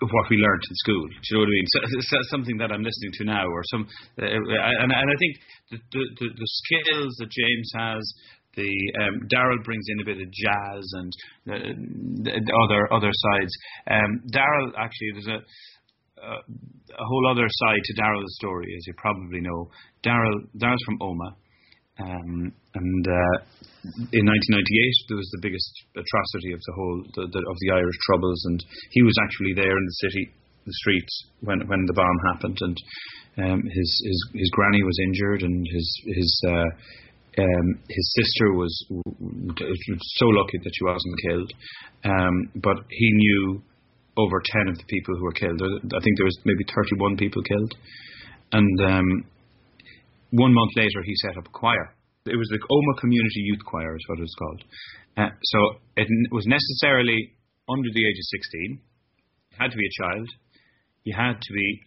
what 0.01 0.25
we 0.31 0.37
learned 0.37 0.63
in 0.67 0.75
school. 0.75 1.05
Do 1.05 1.13
you 1.29 1.37
know 1.37 1.41
what 1.41 1.45
I 1.45 1.51
mean? 1.51 1.67
So, 1.69 1.79
so 2.01 2.17
something 2.33 2.57
that 2.57 2.71
I'm 2.71 2.81
listening 2.81 3.11
to 3.13 3.23
now, 3.25 3.45
or 3.45 3.61
some, 3.65 3.87
uh, 4.17 4.25
and 4.25 4.91
and 4.91 5.07
I 5.11 5.15
think 5.19 5.33
the, 5.69 5.77
the 5.91 6.27
the 6.33 6.49
skills 6.49 7.13
that 7.19 7.29
James 7.29 7.71
has, 7.77 8.01
the 8.55 8.73
um, 9.05 9.27
Daryl 9.29 9.63
brings 9.63 9.85
in 9.87 10.01
a 10.01 10.05
bit 10.05 10.17
of 10.17 10.27
jazz 10.33 10.83
and 10.93 11.11
the, 11.45 12.33
the 12.41 12.53
other 12.57 12.91
other 12.91 13.11
sides. 13.13 13.53
Um, 13.89 14.21
Daryl 14.33 14.71
actually 14.77 15.11
there's 15.13 15.27
a 15.27 15.37
uh, 15.37 15.41
a 16.21 17.05
whole 17.05 17.25
other 17.29 17.47
side 17.49 17.83
to 17.83 18.01
Daryl's 18.01 18.35
story, 18.35 18.73
as 18.77 18.85
you 18.87 18.93
probably 18.97 19.41
know. 19.41 19.69
Daryl 20.05 20.45
Daryl's 20.57 20.83
from 20.85 20.99
Omagh, 20.99 21.35
um, 21.99 22.53
and 22.75 23.03
uh, 23.07 23.37
in 24.13 24.23
1998 24.25 25.09
there 25.09 25.17
was 25.17 25.31
the 25.33 25.43
biggest 25.43 25.71
atrocity 25.97 26.53
of 26.53 26.61
the 26.61 26.73
whole 26.75 26.99
the, 27.15 27.25
the, 27.31 27.41
of 27.49 27.57
the 27.61 27.71
Irish 27.73 27.99
Troubles, 28.05 28.41
and 28.45 28.59
he 28.91 29.01
was 29.01 29.15
actually 29.23 29.53
there 29.55 29.75
in 29.77 29.85
the 29.85 29.99
city, 30.07 30.23
the 30.65 30.77
streets 30.85 31.13
when 31.41 31.67
when 31.67 31.85
the 31.85 31.97
bomb 31.97 32.19
happened, 32.33 32.57
and 32.61 32.77
um, 33.43 33.59
his 33.63 33.89
his 34.05 34.19
his 34.33 34.49
granny 34.51 34.83
was 34.83 34.97
injured, 35.03 35.41
and 35.43 35.65
his 35.67 35.87
his 36.05 36.31
uh, 36.47 36.69
um, 37.39 37.67
his 37.87 38.07
sister 38.19 38.53
was 38.53 38.73
so 38.89 40.27
lucky 40.27 40.57
that 40.63 40.73
she 40.75 40.83
wasn't 40.83 41.21
killed, 41.27 41.51
um, 42.03 42.35
but 42.55 42.77
he 42.89 43.09
knew 43.11 43.61
over 44.17 44.41
10 44.43 44.67
of 44.67 44.77
the 44.77 44.87
people 44.87 45.15
who 45.15 45.23
were 45.23 45.33
killed. 45.33 45.61
I 45.61 45.99
think 46.03 46.17
there 46.17 46.25
was 46.25 46.39
maybe 46.43 46.63
31 46.75 47.17
people 47.17 47.41
killed. 47.43 47.73
And 48.51 48.81
um, 48.81 49.25
one 50.31 50.53
month 50.53 50.71
later, 50.75 51.01
he 51.03 51.15
set 51.15 51.37
up 51.37 51.47
a 51.47 51.49
choir. 51.49 51.95
It 52.25 52.35
was 52.35 52.49
the 52.49 52.59
Omagh 52.59 52.99
Community 52.99 53.41
Youth 53.47 53.63
Choir, 53.65 53.95
is 53.95 54.05
what 54.07 54.19
it 54.19 54.27
was 54.27 54.35
called. 54.37 54.63
Uh, 55.17 55.31
so 55.41 55.59
it 55.97 56.07
was 56.31 56.45
necessarily 56.45 57.33
under 57.69 57.89
the 57.93 58.05
age 58.05 58.19
of 58.19 58.27
16. 58.39 58.79
You 59.51 59.57
had 59.59 59.71
to 59.71 59.77
be 59.77 59.87
a 59.87 60.03
child. 60.03 60.27
You 61.03 61.15
had 61.17 61.41
to 61.41 61.53
be 61.53 61.81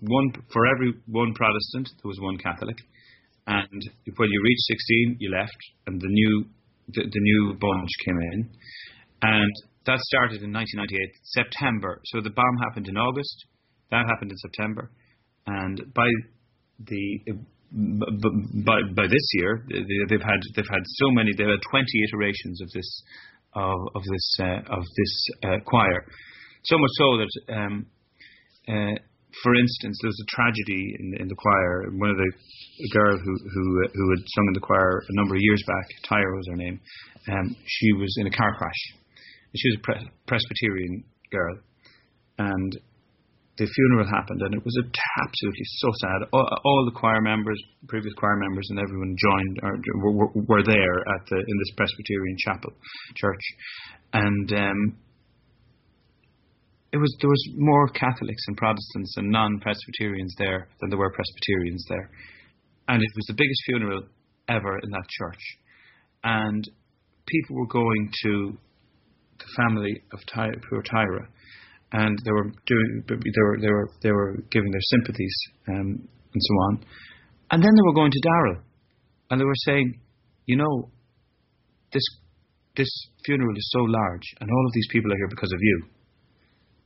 one 0.00 0.32
for 0.52 0.66
every 0.66 0.94
one 1.06 1.34
Protestant. 1.34 1.90
There 2.02 2.08
was 2.08 2.18
one 2.20 2.38
Catholic. 2.38 2.78
And 3.46 3.82
when 4.16 4.30
you 4.30 4.40
reached 4.42 4.66
16, 4.68 5.16
you 5.20 5.30
left, 5.30 5.58
and 5.86 6.00
the 6.00 6.08
new 6.08 6.46
the, 6.88 7.02
the 7.02 7.20
new 7.20 7.54
bunch 7.60 7.90
came 8.04 8.18
in. 8.32 8.50
And 9.22 9.52
that 9.86 10.00
started 10.00 10.42
in 10.42 10.52
1998, 10.52 10.96
September. 11.36 12.00
So 12.06 12.20
the 12.20 12.30
bomb 12.30 12.56
happened 12.64 12.88
in 12.88 12.96
August. 12.96 13.46
That 13.90 14.06
happened 14.08 14.30
in 14.30 14.38
September, 14.38 14.90
and 15.46 15.92
by 15.94 16.08
the 16.80 17.20
by, 17.74 18.78
by 18.94 19.06
this 19.06 19.26
year 19.34 19.66
they've 19.68 20.22
had 20.22 20.40
they've 20.56 20.72
had 20.72 20.84
so 20.86 21.10
many 21.10 21.32
they've 21.36 21.46
had 21.46 21.62
20 21.70 21.84
iterations 22.08 22.60
of 22.62 22.70
this 22.70 23.02
of, 23.54 23.78
of 23.94 24.02
this 24.02 24.26
uh, 24.40 24.60
of 24.72 24.82
this 24.82 25.14
uh, 25.44 25.58
choir, 25.66 26.06
so 26.64 26.78
much 26.78 26.90
so 26.96 27.06
that 27.18 27.32
um, 27.54 27.86
uh, 28.68 28.96
for 29.42 29.54
instance 29.54 29.98
there 30.00 30.08
was 30.08 30.22
a 30.24 30.30
tragedy 30.34 30.96
in 30.98 31.10
the, 31.10 31.16
in 31.22 31.28
the 31.28 31.36
choir. 31.36 31.92
One 31.92 32.10
of 32.10 32.16
the 32.16 32.32
girl 32.94 33.18
who 33.18 33.32
who 33.52 33.64
who 33.92 34.10
had 34.10 34.22
sung 34.32 34.46
in 34.48 34.54
the 34.54 34.64
choir 34.64 35.02
a 35.06 35.14
number 35.20 35.34
of 35.34 35.42
years 35.42 35.62
back, 35.66 35.86
Tyra 36.08 36.34
was 36.34 36.46
her 36.48 36.56
name. 36.56 36.80
Um, 37.28 37.54
she 37.66 37.92
was 37.92 38.16
in 38.18 38.26
a 38.26 38.30
car 38.30 38.56
crash 38.56 39.03
she 39.54 39.68
was 39.70 39.78
a 39.78 40.10
Presbyterian 40.26 41.04
girl, 41.30 41.58
and 42.38 42.72
the 43.56 43.66
funeral 43.66 44.06
happened, 44.10 44.42
and 44.42 44.54
it 44.54 44.64
was 44.64 44.74
absolutely 45.22 45.66
so 45.78 45.88
sad. 46.02 46.28
All, 46.32 46.48
all, 46.64 46.84
the 46.84 46.98
choir 46.98 47.20
members, 47.20 47.60
previous 47.86 48.12
choir 48.14 48.36
members, 48.36 48.66
and 48.70 48.80
everyone 48.80 49.14
joined 49.14 49.58
or 49.62 49.78
were, 50.10 50.30
were 50.34 50.62
there 50.64 50.98
at 51.14 51.22
the 51.30 51.36
in 51.36 51.56
this 51.58 51.70
Presbyterian 51.76 52.36
chapel 52.38 52.72
church, 53.14 53.44
and 54.12 54.52
um, 54.52 54.98
it 56.92 56.98
was 56.98 57.14
there 57.20 57.30
was 57.30 57.48
more 57.54 57.88
Catholics 57.88 58.42
and 58.48 58.56
Protestants 58.56 59.14
and 59.16 59.30
non-Presbyterians 59.30 60.34
there 60.36 60.66
than 60.80 60.90
there 60.90 60.98
were 60.98 61.12
Presbyterians 61.12 61.84
there, 61.88 62.10
and 62.88 63.00
it 63.00 63.10
was 63.14 63.26
the 63.28 63.34
biggest 63.34 63.62
funeral 63.66 64.02
ever 64.48 64.80
in 64.82 64.90
that 64.90 65.06
church, 65.08 65.42
and 66.24 66.68
people 67.26 67.54
were 67.56 67.68
going 67.68 68.10
to 68.24 68.58
family 69.56 70.02
of 70.12 70.20
Ty- 70.26 70.60
poor 70.68 70.82
Tyra 70.82 71.26
and 71.94 72.18
they 72.24 72.32
were 72.32 72.50
doing 72.66 73.04
they 73.06 73.14
were 73.14 73.58
they 73.60 73.70
were 73.70 73.88
they 74.02 74.12
were 74.12 74.34
giving 74.50 74.70
their 74.70 74.86
sympathies 74.90 75.36
um, 75.68 76.08
and 76.34 76.42
so 76.42 76.54
on, 76.66 76.84
and 77.52 77.62
then 77.62 77.70
they 77.70 77.86
were 77.86 77.94
going 77.94 78.10
to 78.10 78.20
Daryl, 78.20 78.60
and 79.30 79.40
they 79.40 79.44
were 79.44 79.62
saying, 79.64 80.00
you 80.46 80.56
know, 80.56 80.90
this 81.92 82.02
this 82.76 82.90
funeral 83.24 83.56
is 83.56 83.70
so 83.70 83.82
large, 83.84 84.26
and 84.40 84.50
all 84.50 84.66
of 84.66 84.72
these 84.74 84.88
people 84.90 85.12
are 85.12 85.16
here 85.16 85.30
because 85.30 85.52
of 85.52 85.60
you, 85.62 85.84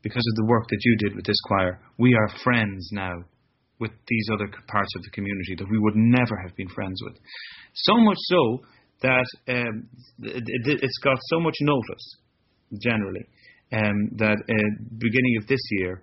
because 0.03 0.25
of 0.29 0.37
the 0.37 0.47
work 0.47 0.69
that 0.69 0.81
you 0.85 0.97
did 0.99 1.17
with 1.17 1.25
this 1.25 1.41
choir. 1.47 1.81
We 1.97 2.15
are 2.15 2.38
friends 2.45 2.91
now 2.93 3.15
with 3.81 3.93
these 4.09 4.29
other 4.33 4.49
parts 4.67 4.93
of 4.97 5.03
the 5.05 5.11
community 5.11 5.55
that 5.57 5.71
we 5.71 5.79
would 5.79 5.97
never 5.97 6.37
have 6.45 6.55
been 6.57 6.69
friends 6.69 7.00
with. 7.05 7.17
So 7.75 7.97
much 7.97 8.19
so 8.19 8.59
that 9.03 9.27
um, 9.49 9.88
it, 10.21 10.83
has 10.83 10.99
got 11.03 11.17
so 11.31 11.41
much 11.41 11.55
notice 11.62 12.17
generally 12.77 13.27
um, 13.73 14.11
that 14.17 14.37
uh, 14.49 14.71
beginning 14.99 15.37
of 15.41 15.47
this 15.47 15.61
year, 15.71 16.03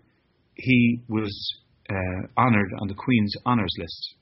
he 0.55 1.01
was 1.09 1.31
uh, 1.89 2.27
honoured 2.37 2.71
on 2.81 2.87
the 2.87 2.95
Queen's 2.95 3.33
honours 3.45 3.73
list. 3.79 4.15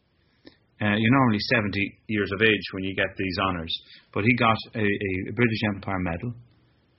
Uh, 0.81 0.95
you're 0.97 1.17
normally 1.19 1.39
70 1.53 1.79
years 2.07 2.29
of 2.33 2.41
age 2.41 2.65
when 2.73 2.83
you 2.83 2.95
get 2.95 3.15
these 3.17 3.37
honours, 3.47 3.73
but 4.13 4.23
he 4.23 4.35
got 4.35 4.57
a, 4.75 4.83
a 4.83 5.31
British 5.33 5.59
Empire 5.75 5.99
medal, 5.99 6.33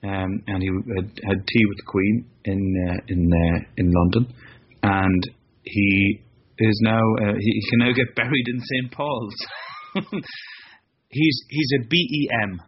um, 0.03 0.41
and 0.47 0.63
he 0.63 0.69
had, 0.95 1.09
had, 1.27 1.45
tea 1.45 1.65
with 1.67 1.77
the 1.77 1.85
Queen 1.85 2.25
in 2.45 2.89
uh, 2.89 2.97
in 3.07 3.29
uh, 3.29 3.59
in 3.77 3.91
London, 3.91 4.33
and 4.81 5.23
he 5.63 6.21
is 6.57 6.79
now 6.83 7.01
uh, 7.21 7.33
he, 7.37 7.51
he, 7.51 7.69
can 7.69 7.79
now 7.79 7.93
get 7.93 8.15
buried 8.15 8.47
in 8.47 8.59
St 8.59 8.91
Paul's. 8.91 9.35
he's 11.09 11.43
he's 11.49 11.71
a 11.79 11.83
BEM, 11.83 12.61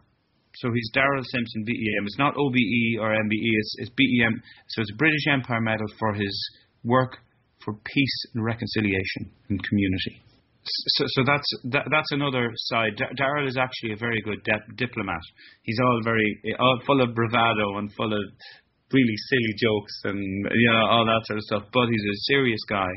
so 0.58 0.72
he's 0.72 0.90
Daryl 0.94 1.22
Simpson 1.22 1.64
BEM. 1.64 2.06
It's 2.06 2.18
not 2.18 2.34
OBE 2.36 3.00
or 3.00 3.10
MBE. 3.10 3.50
It's, 3.62 3.74
it's 3.78 3.90
BEM. 3.90 4.42
So 4.68 4.82
it's 4.82 4.90
a 4.92 4.96
British 4.96 5.26
Empire 5.30 5.60
Medal 5.60 5.86
for 5.98 6.14
his 6.14 6.34
work 6.84 7.18
for 7.64 7.74
peace 7.74 8.18
and 8.34 8.44
reconciliation 8.44 9.30
and 9.48 9.62
community. 9.62 10.22
So, 10.64 11.04
so 11.06 11.22
that's 11.24 11.48
that, 11.70 11.86
that's 11.90 12.10
another 12.12 12.50
side. 12.56 12.98
Daryl 12.98 13.48
is 13.48 13.56
actually 13.56 13.92
a 13.92 13.96
very 13.96 14.20
good 14.20 14.42
de- 14.44 14.74
diplomat. 14.74 15.20
He's 15.62 15.78
all 15.80 16.00
very 16.04 16.40
all 16.58 16.80
full 16.86 17.00
of 17.02 17.14
bravado 17.14 17.78
and 17.78 17.92
full 17.94 18.12
of 18.12 18.20
really 18.92 19.16
silly 19.28 19.54
jokes 19.56 19.92
and 20.04 20.18
you 20.54 20.70
know 20.70 20.86
all 20.86 21.06
that 21.06 21.22
sort 21.24 21.38
of 21.38 21.44
stuff. 21.44 21.62
But 21.72 21.88
he's 21.88 22.04
a 22.04 22.18
serious 22.32 22.60
guy 22.68 22.90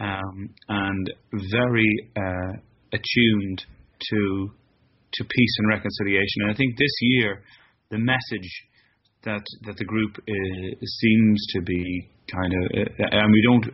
um, 0.00 0.50
and 0.68 1.12
very 1.52 2.10
uh, 2.16 2.52
attuned 2.92 3.64
to 4.10 4.50
to 5.14 5.24
peace 5.24 5.54
and 5.58 5.68
reconciliation. 5.68 6.42
And 6.42 6.50
I 6.50 6.56
think 6.56 6.76
this 6.76 6.96
year, 7.00 7.42
the 7.90 7.98
message 7.98 8.50
that 9.24 9.44
that 9.64 9.76
the 9.76 9.84
group 9.84 10.16
uh, 10.18 10.68
seems 10.84 11.38
to 11.56 11.60
be 11.62 12.08
kind 12.30 12.52
of, 12.52 12.62
uh, 12.78 13.18
and 13.20 13.32
we 13.32 13.42
don't 13.42 13.64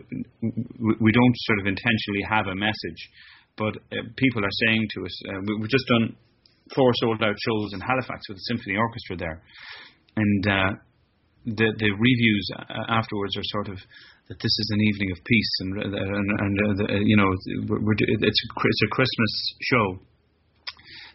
we 1.00 1.12
don't 1.12 1.37
sort 1.47 1.61
of 1.61 1.66
intentionally 1.66 2.25
have 2.28 2.47
a 2.47 2.54
message, 2.54 3.00
but 3.56 3.76
uh, 3.92 4.06
people 4.16 4.44
are 4.44 4.56
saying 4.66 4.87
to 4.94 4.99
us, 5.04 5.14
uh, 5.28 5.40
we've 5.59 5.70
just 5.70 5.87
done 5.88 6.16
four 6.75 6.90
sold 7.02 7.23
out 7.23 7.35
shows 7.35 7.70
in 7.75 7.80
Halifax 7.80 8.23
with 8.28 8.38
the 8.38 8.47
symphony 8.50 8.76
orchestra 8.76 9.16
there, 9.16 9.42
and 10.16 10.42
uh, 10.47 10.70
the 11.47 11.68
the 11.78 11.90
reviews 11.90 12.47
afterwards 12.88 13.37
are 13.37 13.49
sort 13.50 13.68
of 13.68 13.78
that 14.28 14.38
this 14.38 14.56
is 14.62 14.68
an 14.70 14.80
evening 14.87 15.11
of 15.11 15.18
peace 15.25 15.52
and 15.61 15.70
and, 15.82 16.26
and 16.38 16.54
uh, 16.87 16.94
you 17.02 17.16
know 17.16 17.30
it's 17.32 18.42
a 18.46 18.88
Christmas 18.94 19.33
show 19.62 19.98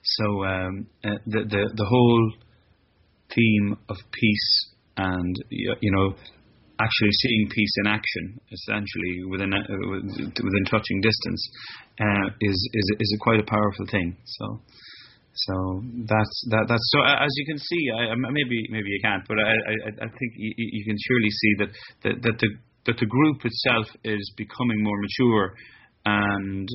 so 0.05 0.45
um, 0.45 0.87
uh, 1.03 1.17
the, 1.25 1.41
the 1.49 1.63
the 1.73 1.85
whole 1.85 2.31
theme 3.33 3.77
of 3.89 3.97
peace 4.11 4.69
and 4.97 5.35
you 5.49 5.91
know 5.91 6.15
actually 6.79 7.11
seeing 7.11 7.49
peace 7.49 7.73
in 7.83 7.87
action, 7.87 8.39
essentially 8.51 9.25
within 9.29 9.53
uh, 9.53 9.59
within 10.43 10.65
touching 10.69 11.01
distance, 11.01 11.41
uh, 11.99 12.27
is 12.41 12.69
is 12.73 12.87
is 12.99 13.13
a 13.15 13.19
quite 13.23 13.39
a 13.39 13.47
powerful 13.49 13.85
thing. 13.89 14.15
So. 14.25 14.59
So 15.37 15.83
that's 16.07 16.47
that. 16.47 16.63
That's 16.69 16.87
so. 16.95 17.03
As 17.03 17.27
you 17.35 17.45
can 17.45 17.59
see, 17.59 17.83
I, 17.91 18.15
maybe 18.15 18.71
maybe 18.71 18.87
you 18.87 19.01
can't, 19.03 19.21
but 19.27 19.35
I 19.37 19.51
I, 19.51 19.89
I 20.05 20.07
think 20.07 20.31
you, 20.37 20.53
you 20.55 20.85
can 20.85 20.95
surely 20.95 21.29
see 21.29 21.51
that, 21.59 21.69
that 22.03 22.21
that 22.23 22.39
the 22.39 22.49
that 22.85 22.97
the 22.97 23.05
group 23.05 23.43
itself 23.43 23.87
is 24.05 24.31
becoming 24.37 24.81
more 24.81 24.95
mature 24.95 25.55
and 26.05 26.69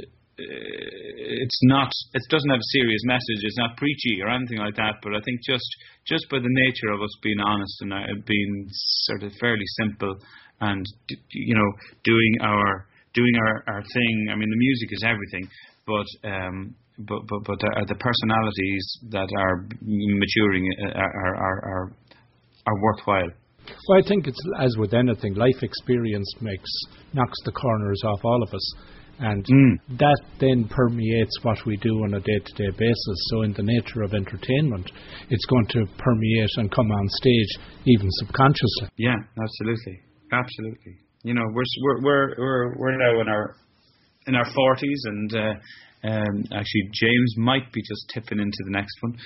it's 1.43 1.61
not 1.65 1.91
it 2.15 2.23
doesn't 2.29 2.51
have 2.51 2.61
a 2.61 2.73
serious 2.73 3.03
message 3.05 3.41
it's 3.43 3.59
not 3.59 3.77
preachy 3.77 4.21
or 4.23 4.29
anything 4.29 4.59
like 4.59 4.77
that 4.77 4.97
but 5.03 5.15
I 5.15 5.21
think 5.25 5.41
just 5.47 5.69
just 6.07 6.29
by 6.31 6.39
the 6.39 6.49
nature 6.49 6.93
of 6.93 7.03
us 7.03 7.15
being 7.23 7.41
honest 7.41 7.77
and 7.83 7.93
uh, 7.93 7.99
being 8.27 8.67
sort 9.07 9.23
of 9.23 9.33
fairly 9.41 9.67
simple 9.81 10.17
and 10.61 10.85
you 11.33 11.55
know 11.55 11.71
doing 12.05 12.33
our 12.43 12.87
doing 13.13 13.35
our, 13.37 13.65
our 13.75 13.83
thing. 13.83 14.29
I 14.31 14.37
mean 14.37 14.49
the 14.51 14.57
music 14.57 14.89
is 14.93 15.05
everything 15.05 15.49
but 15.87 16.29
um 16.29 16.75
but 16.99 17.21
but 17.29 17.41
but 17.45 17.59
uh, 17.65 17.85
the 17.87 17.95
personalities 17.97 18.99
that 19.11 19.29
are 19.37 19.67
maturing 19.83 20.69
uh, 20.85 20.99
are 20.99 21.37
are 21.37 21.65
are, 21.65 21.93
are 22.67 22.83
worthwhile. 22.83 23.31
Well, 23.89 23.99
I 23.99 24.09
think 24.09 24.27
it's 24.27 24.41
as 24.59 24.77
with 24.79 24.95
anything, 24.95 25.35
life 25.35 25.63
experience 25.63 26.33
makes 26.41 26.71
knocks 27.13 27.39
the 27.45 27.53
corners 27.53 28.03
off 28.05 28.21
all 28.25 28.43
of 28.43 28.53
us. 28.53 28.75
And 29.21 29.45
mm. 29.45 29.99
that 29.99 30.21
then 30.41 30.67
permeates 30.69 31.39
what 31.43 31.59
we 31.67 31.77
do 31.77 31.93
on 32.05 32.15
a 32.15 32.21
day 32.21 32.39
to 32.39 32.53
day 32.55 32.71
basis. 32.71 33.19
So, 33.31 33.43
in 33.43 33.53
the 33.53 33.63
nature 33.63 34.03
of 34.03 34.15
entertainment, 34.15 34.91
it's 35.29 35.45
going 35.45 35.67
to 35.69 35.85
permeate 35.99 36.51
and 36.57 36.73
come 36.73 36.91
on 36.91 37.09
stage 37.21 37.59
even 37.87 38.09
subconsciously. 38.21 38.89
Yeah, 38.97 39.17
absolutely. 39.43 40.01
Absolutely. 40.33 40.97
You 41.23 41.35
know, 41.35 41.45
we're, 41.53 42.01
we're, 42.03 42.35
we're, 42.39 42.79
we're 42.79 42.97
now 42.97 43.21
in 43.21 43.29
our 43.29 43.57
in 44.27 44.35
our 44.35 44.45
40s, 44.45 45.01
and 45.05 45.35
uh, 45.35 46.09
um, 46.09 46.45
actually, 46.53 46.89
James 46.93 47.35
might 47.37 47.71
be 47.73 47.83
just 47.83 48.11
tipping 48.13 48.39
into 48.39 48.59
the 48.65 48.71
next 48.71 48.95
one. 49.01 49.17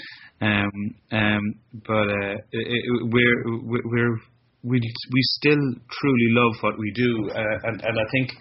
Um, 0.40 0.94
um, 1.12 1.54
but 1.86 2.08
uh, 2.08 2.34
it, 2.52 2.66
it, 2.66 2.82
we're, 3.12 3.44
we're, 3.84 4.16
we, 4.62 4.80
we 4.80 5.22
still 5.38 5.62
truly 5.90 6.28
love 6.30 6.54
what 6.62 6.78
we 6.78 6.92
do, 6.94 7.30
uh, 7.30 7.58
and, 7.64 7.80
and 7.80 7.98
I 7.98 8.04
think 8.12 8.32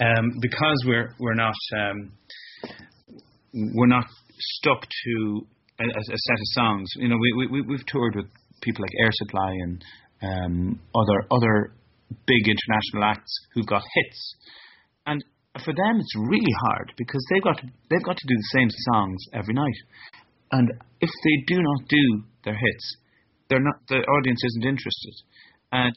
um, 0.00 0.38
because 0.40 0.84
we're 0.86 1.14
we're 1.18 1.34
not 1.34 1.54
um, 1.76 2.12
we're 3.52 3.86
not 3.86 4.06
stuck 4.38 4.82
to 4.82 5.46
a, 5.78 5.84
a, 5.84 6.16
set 6.16 6.34
of 6.34 6.48
songs. 6.52 6.90
You 6.96 7.08
know, 7.08 7.16
we 7.16 7.48
we 7.50 7.62
we've 7.62 7.86
toured 7.86 8.16
with 8.16 8.26
people 8.62 8.82
like 8.82 8.90
Air 9.02 9.10
Supply 9.12 9.50
and 9.62 9.84
um, 10.22 10.80
other 10.94 11.26
other 11.30 11.72
big 12.26 12.46
international 12.46 13.04
acts 13.04 13.32
who've 13.54 13.66
got 13.66 13.82
hits, 13.94 14.34
and 15.06 15.24
for 15.64 15.72
them 15.72 16.00
it's 16.00 16.16
really 16.16 16.54
hard 16.66 16.92
because 16.96 17.24
they've 17.30 17.42
got 17.42 17.58
to, 17.58 17.66
they've 17.90 18.04
got 18.04 18.16
to 18.16 18.26
do 18.26 18.34
the 18.34 18.58
same 18.58 18.68
songs 18.92 19.24
every 19.32 19.54
night, 19.54 19.78
and 20.52 20.72
if 21.00 21.10
they 21.10 21.54
do 21.54 21.62
not 21.62 21.88
do 21.88 22.22
their 22.44 22.56
hits, 22.56 22.96
they're 23.48 23.60
not 23.60 23.76
the 23.88 23.96
audience 23.96 24.42
isn't 24.44 24.64
interested, 24.64 25.14
and 25.72 25.96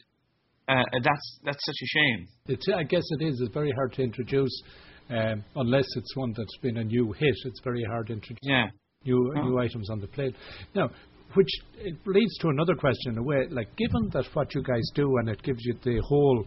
uh, 0.68 0.82
that's 1.02 1.38
that's 1.44 1.64
such 1.64 1.76
a 1.82 1.86
shame. 1.86 2.28
It's, 2.46 2.66
I 2.74 2.82
guess 2.82 3.04
it 3.18 3.24
is. 3.24 3.40
It's 3.40 3.54
very 3.54 3.72
hard 3.72 3.92
to 3.94 4.02
introduce, 4.02 4.62
um, 5.10 5.42
unless 5.56 5.86
it's 5.96 6.16
one 6.16 6.34
that's 6.36 6.56
been 6.60 6.76
a 6.76 6.84
new 6.84 7.12
hit. 7.12 7.34
It's 7.46 7.60
very 7.64 7.84
hard 7.84 8.08
to 8.08 8.12
introduce 8.12 8.38
yeah. 8.42 8.66
new 9.04 9.32
oh. 9.36 9.42
new 9.42 9.58
items 9.58 9.88
on 9.90 10.00
the 10.00 10.08
plate. 10.08 10.34
Now, 10.74 10.90
which 11.34 11.48
it 11.78 11.94
leads 12.06 12.36
to 12.38 12.48
another 12.48 12.74
question 12.74 13.12
in 13.12 13.18
a 13.18 13.22
way. 13.22 13.46
Like, 13.50 13.74
given 13.76 14.10
that 14.12 14.26
what 14.34 14.54
you 14.54 14.62
guys 14.62 14.88
do 14.94 15.16
and 15.18 15.28
it 15.28 15.42
gives 15.42 15.60
you 15.62 15.74
the 15.82 16.00
whole 16.02 16.44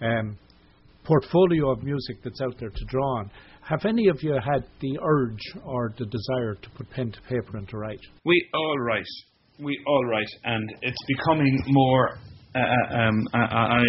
um, 0.00 0.38
portfolio 1.04 1.70
of 1.70 1.82
music 1.82 2.18
that's 2.22 2.40
out 2.40 2.54
there 2.58 2.70
to 2.70 2.84
draw 2.86 3.18
on, 3.18 3.30
have 3.62 3.84
any 3.84 4.08
of 4.08 4.22
you 4.22 4.32
had 4.32 4.64
the 4.80 4.98
urge 5.02 5.64
or 5.64 5.92
the 5.98 6.06
desire 6.06 6.54
to 6.62 6.70
put 6.70 6.90
pen 6.90 7.12
to 7.12 7.20
paper 7.22 7.56
and 7.56 7.68
to 7.68 7.76
write? 7.76 8.00
We 8.24 8.48
all 8.54 8.78
write. 8.78 9.04
We 9.58 9.78
all 9.86 10.04
write, 10.06 10.30
and 10.44 10.72
it's 10.82 11.04
becoming 11.06 11.62
more 11.66 12.18
uh, 12.54 12.58
uh, 12.58 12.96
um, 12.96 13.28
I, 13.32 13.38
I, 13.38 13.84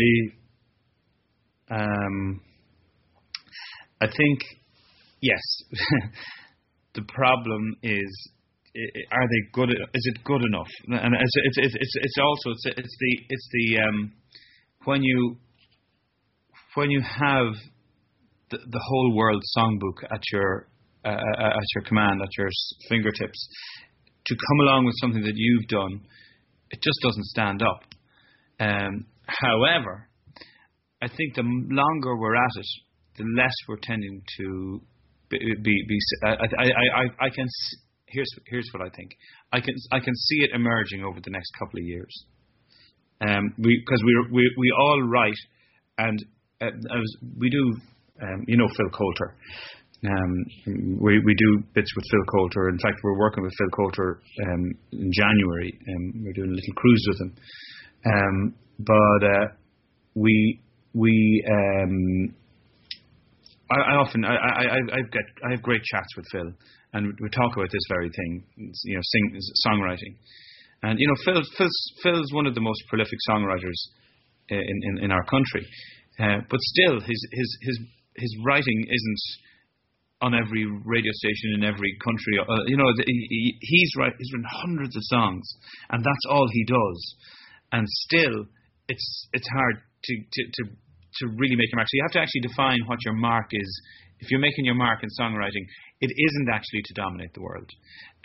um, 1.71 2.41
I 4.01 4.07
think 4.07 4.39
yes. 5.21 5.41
the 6.95 7.03
problem 7.03 7.75
is, 7.83 8.31
are 9.11 9.27
they 9.27 9.51
good? 9.53 9.69
Is 9.69 10.11
it 10.15 10.23
good 10.23 10.41
enough? 10.43 10.67
And 10.87 11.15
it's 11.15 11.57
it's 11.57 11.75
it's 11.75 11.95
it's, 11.95 12.17
also 12.21 12.51
it's 12.51 12.65
it's 12.65 12.97
the 12.99 13.17
it's 13.29 13.49
the 13.51 13.79
um, 13.79 14.11
when 14.85 15.03
you 15.03 15.37
when 16.75 16.89
you 16.89 17.01
have 17.01 17.53
the, 18.49 18.57
the 18.57 18.81
whole 18.81 19.15
world 19.15 19.41
songbook 19.57 20.03
at 20.11 20.21
your 20.31 20.67
uh, 21.03 21.09
uh, 21.09 21.47
at 21.47 21.67
your 21.75 21.83
command, 21.85 22.21
at 22.21 22.29
your 22.37 22.49
fingertips, 22.89 23.47
to 24.25 24.35
come 24.35 24.59
along 24.67 24.85
with 24.85 24.95
something 25.01 25.23
that 25.23 25.35
you've 25.35 25.67
done, 25.67 26.01
it 26.69 26.81
just 26.81 26.99
doesn't 27.03 27.25
stand 27.25 27.61
up. 27.61 27.83
Um, 28.61 29.05
however, 29.25 30.07
I 31.01 31.07
think 31.07 31.33
the 31.35 31.43
longer 31.43 32.15
we're 32.15 32.35
at 32.35 32.51
it, 32.57 32.67
the 33.17 33.25
less 33.35 33.53
we're 33.67 33.81
tending 33.81 34.21
to 34.37 34.81
be. 35.29 35.39
be, 35.39 35.85
be 35.87 35.97
I, 36.23 36.29
I, 36.29 36.65
I, 36.65 37.25
I 37.25 37.29
can. 37.29 37.47
Here's 38.05 38.29
here's 38.45 38.69
what 38.73 38.85
I 38.85 38.89
think. 38.95 39.11
I 39.51 39.61
can 39.61 39.73
I 39.91 39.99
can 39.99 40.15
see 40.15 40.43
it 40.43 40.51
emerging 40.53 41.03
over 41.03 41.19
the 41.19 41.31
next 41.31 41.51
couple 41.57 41.79
of 41.79 41.85
years. 41.85 42.25
Um, 43.21 43.53
because 43.57 44.01
we 44.05 44.27
we 44.31 44.53
we 44.57 44.73
all 44.77 45.01
write, 45.03 45.41
and 45.97 46.23
uh, 46.61 46.67
we 47.37 47.49
do. 47.49 47.75
Um, 48.21 48.45
you 48.47 48.55
know 48.55 48.67
Phil 48.77 48.89
Coulter. 48.91 49.35
Um, 50.05 50.99
we 51.01 51.19
we 51.25 51.33
do 51.33 51.63
bits 51.73 51.91
with 51.95 52.05
Phil 52.11 52.25
Coulter. 52.31 52.69
In 52.69 52.77
fact, 52.77 52.99
we're 53.03 53.17
working 53.17 53.43
with 53.43 53.53
Phil 53.57 53.69
Coulter 53.69 54.21
um, 54.45 54.71
in 54.91 55.11
January. 55.11 55.79
and 55.87 56.23
we're 56.23 56.33
doing 56.33 56.51
a 56.51 56.53
little 56.53 56.75
cruise 56.75 57.05
with 57.09 57.21
him. 57.21 57.35
Um, 58.05 58.55
but 58.79 59.23
uh, 59.23 59.47
we 60.15 60.59
we 60.93 61.43
um, 61.47 62.35
I, 63.71 63.93
I, 63.93 63.95
often 63.95 64.25
I, 64.25 64.35
I 64.35 64.63
I 64.75 65.01
get 65.11 65.25
I 65.47 65.51
have 65.51 65.61
great 65.61 65.83
chats 65.83 66.07
with 66.17 66.25
Phil, 66.31 66.51
and 66.93 67.13
we 67.21 67.29
talk 67.29 67.55
about 67.55 67.69
this 67.71 67.85
very 67.89 68.09
thing, 68.09 68.43
you 68.57 68.95
know, 68.95 69.01
sing 69.03 69.39
songwriting, 69.67 70.15
and 70.83 70.99
you 70.99 71.07
know 71.07 71.15
Phil 71.23 71.41
Phil's, 71.57 71.93
Phil's 72.03 72.33
one 72.33 72.47
of 72.47 72.55
the 72.55 72.61
most 72.61 72.81
prolific 72.89 73.19
songwriters 73.29 73.79
in 74.49 74.79
in, 74.83 75.05
in 75.05 75.11
our 75.11 75.23
country, 75.25 75.65
uh, 76.19 76.39
but 76.49 76.59
still 76.59 76.99
his 76.99 77.27
his 77.31 77.57
his 77.61 77.79
his 78.15 78.37
writing 78.45 78.85
isn't 78.89 79.21
on 80.21 80.35
every 80.35 80.65
radio 80.85 81.11
station 81.13 81.53
in 81.55 81.63
every 81.63 81.97
country. 82.03 82.37
Uh, 82.39 82.63
you 82.67 82.77
know, 82.77 82.91
he, 83.05 83.57
he's 83.59 83.91
right. 83.97 84.13
He's 84.17 84.31
written 84.33 84.47
hundreds 84.49 84.95
of 84.95 85.01
songs, 85.05 85.49
and 85.89 86.03
that's 86.03 86.25
all 86.29 86.47
he 86.51 86.65
does. 86.65 87.15
And 87.71 87.87
still, 87.87 88.45
it's 88.87 89.27
it's 89.33 89.47
hard 89.53 89.75
to, 90.03 90.13
to, 90.17 90.41
to, 90.43 90.63
to 91.19 91.23
really 91.37 91.55
make 91.55 91.71
your 91.71 91.77
mark. 91.77 91.87
So 91.87 91.95
you 91.95 92.03
have 92.03 92.17
to 92.17 92.23
actually 92.23 92.41
define 92.41 92.79
what 92.85 92.99
your 93.05 93.13
mark 93.13 93.47
is. 93.51 93.71
If 94.19 94.29
you're 94.29 94.39
making 94.41 94.65
your 94.65 94.75
mark 94.75 95.01
in 95.01 95.09
songwriting, 95.19 95.65
it 95.99 96.11
isn't 96.13 96.49
actually 96.53 96.81
to 96.85 96.93
dominate 96.93 97.33
the 97.33 97.41
world. 97.41 97.69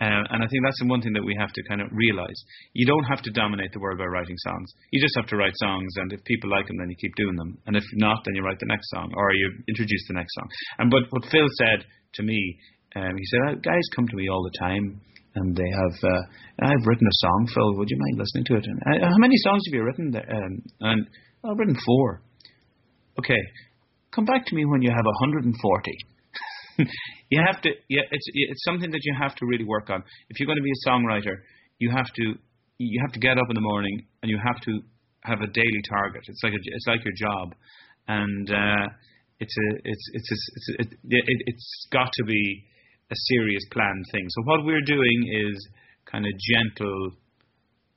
Uh, 0.00 0.28
and 0.28 0.44
I 0.44 0.46
think 0.48 0.60
that's 0.64 0.80
the 0.80 0.88
one 0.88 1.00
thing 1.00 1.14
that 1.14 1.24
we 1.24 1.34
have 1.40 1.52
to 1.52 1.62
kind 1.68 1.80
of 1.80 1.88
realize. 1.92 2.36
You 2.74 2.84
don't 2.84 3.04
have 3.04 3.22
to 3.22 3.30
dominate 3.32 3.72
the 3.72 3.80
world 3.80 3.96
by 3.96 4.04
writing 4.04 4.36
songs. 4.44 4.68
You 4.92 5.00
just 5.00 5.16
have 5.16 5.28
to 5.32 5.36
write 5.36 5.56
songs, 5.56 5.88
and 5.96 6.12
if 6.12 6.24
people 6.24 6.50
like 6.50 6.66
them, 6.66 6.76
then 6.76 6.90
you 6.90 6.96
keep 7.00 7.14
doing 7.16 7.36
them. 7.36 7.56
And 7.66 7.76
if 7.76 7.84
not, 7.94 8.20
then 8.24 8.34
you 8.34 8.42
write 8.42 8.60
the 8.60 8.68
next 8.68 8.90
song, 8.90 9.12
or 9.16 9.32
you 9.32 9.48
introduce 9.68 10.04
the 10.08 10.20
next 10.20 10.34
song. 10.34 10.48
And 10.78 10.90
but 10.90 11.04
what 11.10 11.24
Phil 11.32 11.48
said 11.56 11.86
to 12.14 12.22
me, 12.22 12.58
um, 12.96 13.16
he 13.16 13.24
said, 13.24 13.62
"Guys 13.62 13.88
come 13.94 14.08
to 14.08 14.16
me 14.16 14.28
all 14.28 14.44
the 14.44 14.58
time, 14.58 15.00
and 15.36 15.54
they 15.54 15.70
have. 15.70 15.96
Uh, 16.02 16.22
I've 16.66 16.86
written 16.86 17.06
a 17.06 17.18
song, 17.20 17.48
Phil. 17.54 17.76
Would 17.76 17.88
you 17.90 17.98
mind 17.98 18.18
listening 18.18 18.44
to 18.46 18.54
it? 18.56 18.64
And 18.66 19.02
uh, 19.02 19.06
how 19.06 19.18
many 19.18 19.36
songs 19.36 19.62
have 19.66 19.74
you 19.74 19.84
written? 19.84 20.14
Um, 20.16 20.62
and 20.80 21.06
I've 21.44 21.58
written 21.58 21.76
four. 21.84 22.22
Okay, 23.18 23.40
come 24.14 24.24
back 24.24 24.46
to 24.46 24.54
me 24.54 24.64
when 24.64 24.82
you 24.82 24.90
have 24.90 25.04
140. 25.04 25.52
you 27.30 27.42
have 27.46 27.60
to. 27.62 27.70
Yeah, 27.88 28.02
it's 28.10 28.26
it's 28.32 28.64
something 28.64 28.90
that 28.90 29.00
you 29.04 29.14
have 29.20 29.34
to 29.36 29.46
really 29.46 29.64
work 29.64 29.90
on. 29.90 30.02
If 30.28 30.40
you're 30.40 30.46
going 30.46 30.58
to 30.58 30.64
be 30.64 30.72
a 30.72 30.88
songwriter, 30.88 31.36
you 31.78 31.90
have 31.90 32.06
to 32.16 32.34
you 32.78 33.00
have 33.04 33.12
to 33.12 33.20
get 33.20 33.38
up 33.38 33.46
in 33.48 33.54
the 33.54 33.60
morning 33.60 34.06
and 34.22 34.30
you 34.30 34.38
have 34.44 34.60
to 34.62 34.80
have 35.22 35.40
a 35.40 35.46
daily 35.46 35.82
target. 35.88 36.22
It's 36.26 36.42
like 36.42 36.52
a, 36.52 36.60
it's 36.62 36.86
like 36.86 37.00
your 37.04 37.14
job, 37.16 37.54
and 38.08 38.50
uh, 38.50 38.86
it's 39.40 39.54
a 39.56 39.68
it's 39.84 40.10
it's 40.12 40.30
a, 40.30 40.36
it's 40.54 40.68
a, 40.68 40.82
it, 40.82 41.24
it, 41.26 41.38
it's 41.46 41.86
got 41.92 42.10
to 42.12 42.24
be 42.24 42.64
a 43.10 43.14
serious 43.14 43.62
planned 43.72 44.04
thing. 44.12 44.26
So 44.28 44.42
what 44.44 44.64
we're 44.64 44.84
doing 44.84 45.46
is 45.48 45.68
kind 46.10 46.24
of 46.24 46.32
gentle 46.54 47.10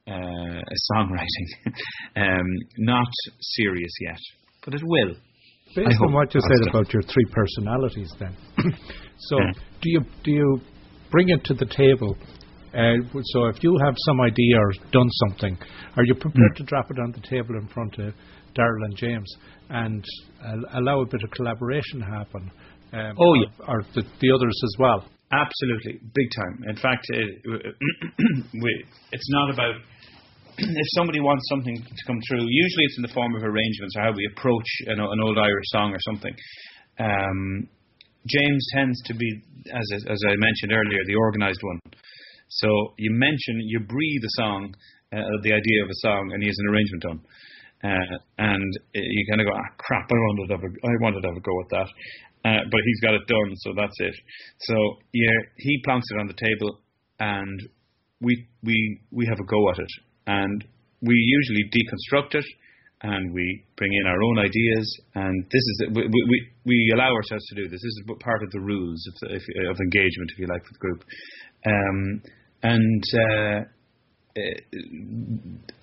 uh, 0.08 0.62
songwriting, 0.91 1.48
um, 2.15 2.48
not 2.78 3.08
serious 3.39 3.91
yet, 4.02 4.19
but 4.65 4.74
it 4.74 4.82
will. 4.84 5.15
Based 5.76 6.02
on 6.02 6.13
what 6.13 6.34
you 6.34 6.41
said 6.41 6.69
about 6.69 6.91
your 6.91 7.04
three 7.04 7.26
personalities, 7.32 8.12
then, 8.19 8.36
so 9.17 9.38
yeah. 9.38 9.52
do 9.82 9.89
you 9.89 10.02
do 10.24 10.32
you 10.32 10.62
bring 11.12 11.30
it 11.30 11.43
to 11.43 11.54
the 11.54 11.65
table? 11.65 12.17
Uh, 12.74 12.98
so 13.34 13.45
if 13.45 13.63
you 13.63 13.78
have 13.84 13.93
some 13.98 14.22
idea 14.22 14.58
or 14.58 14.72
done 14.91 15.10
something, 15.28 15.58
are 15.95 16.04
you 16.04 16.15
prepared 16.15 16.54
mm. 16.54 16.58
to 16.58 16.63
drop 16.63 16.89
it 16.89 17.00
on 17.00 17.12
the 17.12 17.22
table 17.28 17.56
in 17.56 17.67
front 17.67 17.98
of 18.00 18.13
Daryl 18.56 18.86
and 18.86 18.95
James 18.95 19.36
and 19.69 20.04
uh, 20.43 20.80
allow 20.80 21.02
a 21.02 21.06
bit 21.06 21.24
of 21.24 21.32
collaboration 21.32 22.00
to 22.00 22.06
happen? 22.06 22.52
Um, 22.91 23.13
oh 23.19 23.34
yeah, 23.36 23.67
or, 23.67 23.84
the, 23.93 24.02
the 24.02 24.32
others 24.34 24.58
as 24.63 24.75
well. 24.80 25.06
Absolutely, 25.32 26.02
big 26.13 26.30
time. 26.36 26.63
In 26.67 26.75
fact, 26.75 27.06
it, 27.10 27.45
we, 28.54 28.86
it's 29.12 29.30
not 29.30 29.54
about 29.54 29.75
if 30.58 30.88
somebody 30.97 31.19
wants 31.19 31.47
something 31.49 31.75
to 31.75 32.04
come 32.08 32.19
through. 32.28 32.41
Usually, 32.49 32.86
it's 32.86 32.97
in 32.97 33.04
the 33.04 33.13
form 33.13 33.36
of 33.36 33.43
arrangements 33.43 33.95
or 33.95 34.04
how 34.04 34.12
we 34.12 34.28
approach 34.36 34.69
an, 34.88 34.99
an 34.99 35.19
old 35.23 35.38
Irish 35.38 35.69
song 35.69 35.93
or 35.93 36.02
something. 36.02 36.34
Um, 36.99 37.69
James 38.28 38.65
tends 38.73 39.02
to 39.06 39.13
be, 39.13 39.41
as 39.71 39.88
as 40.10 40.19
I 40.28 40.36
mentioned 40.36 40.73
earlier, 40.73 41.02
the 41.06 41.15
organised 41.15 41.62
one. 41.63 41.80
So 42.49 42.67
you 42.97 43.12
mention, 43.13 43.62
you 43.62 43.80
breathe 43.80 44.23
a 44.25 44.34
song, 44.41 44.73
uh, 45.13 45.21
the 45.43 45.54
idea 45.54 45.84
of 45.84 45.89
a 45.89 45.99
song, 46.02 46.32
and 46.34 46.41
he 46.41 46.49
has 46.49 46.58
an 46.60 46.67
arrangement 46.73 47.04
done. 47.04 47.21
Uh, 47.82 48.17
and 48.39 48.71
you 48.93 49.25
kind 49.32 49.39
of 49.39 49.47
go, 49.47 49.54
ah, 49.56 49.71
crap, 49.78 50.04
I 50.12 50.15
wanted 50.15 50.47
to 50.47 50.54
have 50.58 50.65
a, 50.67 50.71
I 50.84 50.91
wanted 50.99 51.21
to 51.21 51.28
have 51.30 51.38
a 51.38 51.39
go 51.39 51.56
at 51.62 51.69
that. 51.71 51.88
Uh, 52.45 52.63
but 52.71 52.80
he's 52.86 53.02
got 53.02 53.13
it 53.13 53.28
done, 53.28 53.52
so 53.58 53.73
that's 53.75 53.99
it. 53.99 54.15
So 54.62 54.75
yeah, 55.13 55.38
he 55.58 55.82
plants 55.84 56.08
it 56.12 56.19
on 56.19 56.28
the 56.28 56.39
table, 56.39 56.80
and 57.19 57.60
we 58.21 58.47
we 58.63 59.02
we 59.12 59.25
have 59.28 59.39
a 59.39 59.45
go 59.45 59.69
at 59.71 59.80
it, 59.80 59.91
and 60.28 60.65
we 61.02 61.15
usually 61.15 61.69
deconstruct 61.69 62.36
it, 62.36 62.45
and 63.02 63.34
we 63.34 63.65
bring 63.75 63.91
in 63.91 64.08
our 64.08 64.23
own 64.23 64.39
ideas, 64.39 64.88
and 65.15 65.43
this 65.52 65.62
is 65.62 65.84
we 65.93 66.08
we, 66.08 66.47
we 66.65 66.91
allow 66.95 67.12
ourselves 67.13 67.45
to 67.47 67.56
do 67.56 67.63
this. 67.67 67.82
This 67.82 67.84
is 67.84 68.04
part 68.23 68.41
of 68.41 68.52
the 68.52 68.62
rules 68.62 69.06
of, 69.08 69.13
the, 69.19 69.36
of 69.69 69.78
engagement, 69.78 70.32
if 70.32 70.39
you 70.39 70.47
like, 70.47 70.63
with 70.63 70.73
the 70.73 70.80
group, 70.80 71.04
um, 71.65 72.21
and. 72.63 73.04
Uh, 73.13 73.69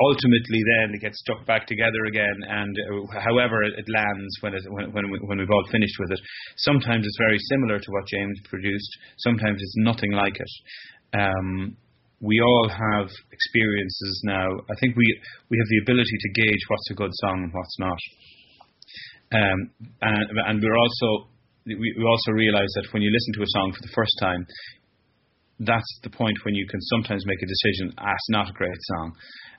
ultimately 0.00 0.60
then 0.76 0.94
it 0.94 1.00
gets 1.00 1.18
stuck 1.20 1.46
back 1.46 1.66
together 1.66 2.04
again 2.06 2.36
and 2.48 2.76
uh, 2.76 3.20
however 3.20 3.62
it, 3.62 3.72
lands 3.88 4.32
when, 4.40 4.54
it, 4.54 4.62
when, 4.68 4.92
when, 4.92 5.10
we, 5.10 5.18
when 5.24 5.38
we've 5.38 5.50
all 5.50 5.64
finished 5.70 5.96
with 5.98 6.10
it 6.12 6.20
sometimes 6.56 7.06
it's 7.06 7.18
very 7.18 7.38
similar 7.50 7.78
to 7.78 7.90
what 7.90 8.06
James 8.06 8.40
produced. 8.48 8.90
Sometimes 9.18 9.60
it's 9.60 9.74
nothing 9.78 10.12
like 10.12 10.36
it. 10.38 10.52
Um, 11.18 11.76
we 12.20 12.40
all 12.40 12.68
have 12.68 13.08
experiences 13.30 14.22
now. 14.24 14.48
I 14.48 14.74
think 14.80 14.96
we 14.96 15.06
we 15.50 15.58
have 15.58 15.68
the 15.68 15.80
ability 15.82 16.16
to 16.20 16.40
gauge 16.40 16.62
what's 16.68 16.90
a 16.90 16.94
good 16.94 17.12
song 17.12 17.44
and 17.44 17.52
what's 17.52 17.78
not. 17.78 18.00
Um, 19.32 19.70
and, 20.00 20.38
and 20.46 20.62
we're 20.62 20.78
also 20.78 21.28
we 21.66 22.04
also 22.06 22.32
realize 22.32 22.70
that 22.76 22.86
when 22.92 23.02
you 23.02 23.10
listen 23.10 23.34
to 23.34 23.42
a 23.42 23.52
song 23.58 23.72
for 23.72 23.82
the 23.82 23.94
first 23.94 24.16
time, 24.20 24.46
that's 25.60 26.00
the 26.02 26.10
point 26.10 26.36
when 26.44 26.54
you 26.54 26.66
can 26.68 26.80
sometimes 26.80 27.24
make 27.26 27.42
a 27.42 27.46
decision, 27.46 27.94
ah, 27.98 28.12
it's 28.12 28.30
not 28.30 28.50
a 28.50 28.52
great 28.52 28.76
song. 28.96 29.12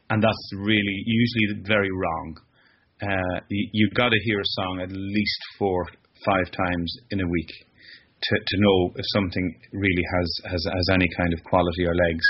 And 0.09 0.23
that's 0.23 0.51
really 0.55 1.03
usually 1.05 1.63
very 1.65 1.89
wrong. 1.91 2.37
Uh, 3.01 3.39
you, 3.49 3.87
have 3.89 3.97
got 3.97 4.09
to 4.09 4.19
hear 4.25 4.39
a 4.39 4.51
song 4.61 4.79
at 4.81 4.91
least 4.91 5.39
four, 5.59 5.85
five 6.25 6.49
times 6.51 6.97
in 7.11 7.21
a 7.21 7.27
week 7.27 7.51
to, 8.21 8.35
to 8.35 8.55
know 8.57 8.91
if 8.95 9.05
something 9.13 9.59
really 9.73 10.03
has, 10.17 10.51
has, 10.51 10.65
has 10.73 10.87
any 10.93 11.07
kind 11.17 11.33
of 11.33 11.43
quality 11.43 11.85
or 11.85 11.93
legs. 11.93 12.25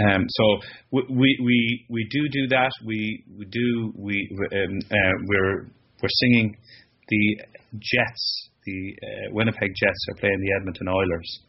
Um, 0.00 0.24
so 0.28 0.44
we, 0.90 1.38
we, 1.40 1.86
we 1.88 2.08
do 2.10 2.28
do 2.32 2.48
that. 2.48 2.72
We, 2.84 3.24
we 3.36 3.44
do, 3.44 3.92
we, 3.94 4.28
um, 4.40 4.78
uh, 4.90 5.14
we're, 5.26 5.66
we're 6.02 6.16
singing 6.20 6.56
the 7.08 7.44
Jets, 7.74 8.48
the 8.64 8.94
uh, 9.02 9.32
Winnipeg 9.32 9.70
Jets 9.76 10.06
are 10.10 10.18
playing 10.18 10.40
the 10.40 10.54
Edmonton 10.58 10.88
Oilers 10.88 11.40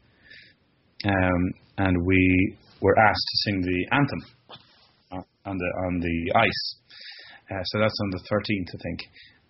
um, 1.05 1.53
and 1.77 2.05
we 2.05 2.55
were 2.81 2.97
asked 2.99 3.27
to 3.31 3.37
sing 3.45 3.61
the 3.61 3.95
anthem 3.95 4.21
uh, 5.11 5.49
on 5.49 5.57
the 5.57 5.69
on 5.87 5.99
the 5.99 6.39
ice. 6.39 6.75
Uh, 7.51 7.63
so 7.63 7.79
that's 7.79 7.99
on 8.01 8.09
the 8.11 8.23
13th, 8.31 8.69
I 8.73 8.79
think, 8.83 8.99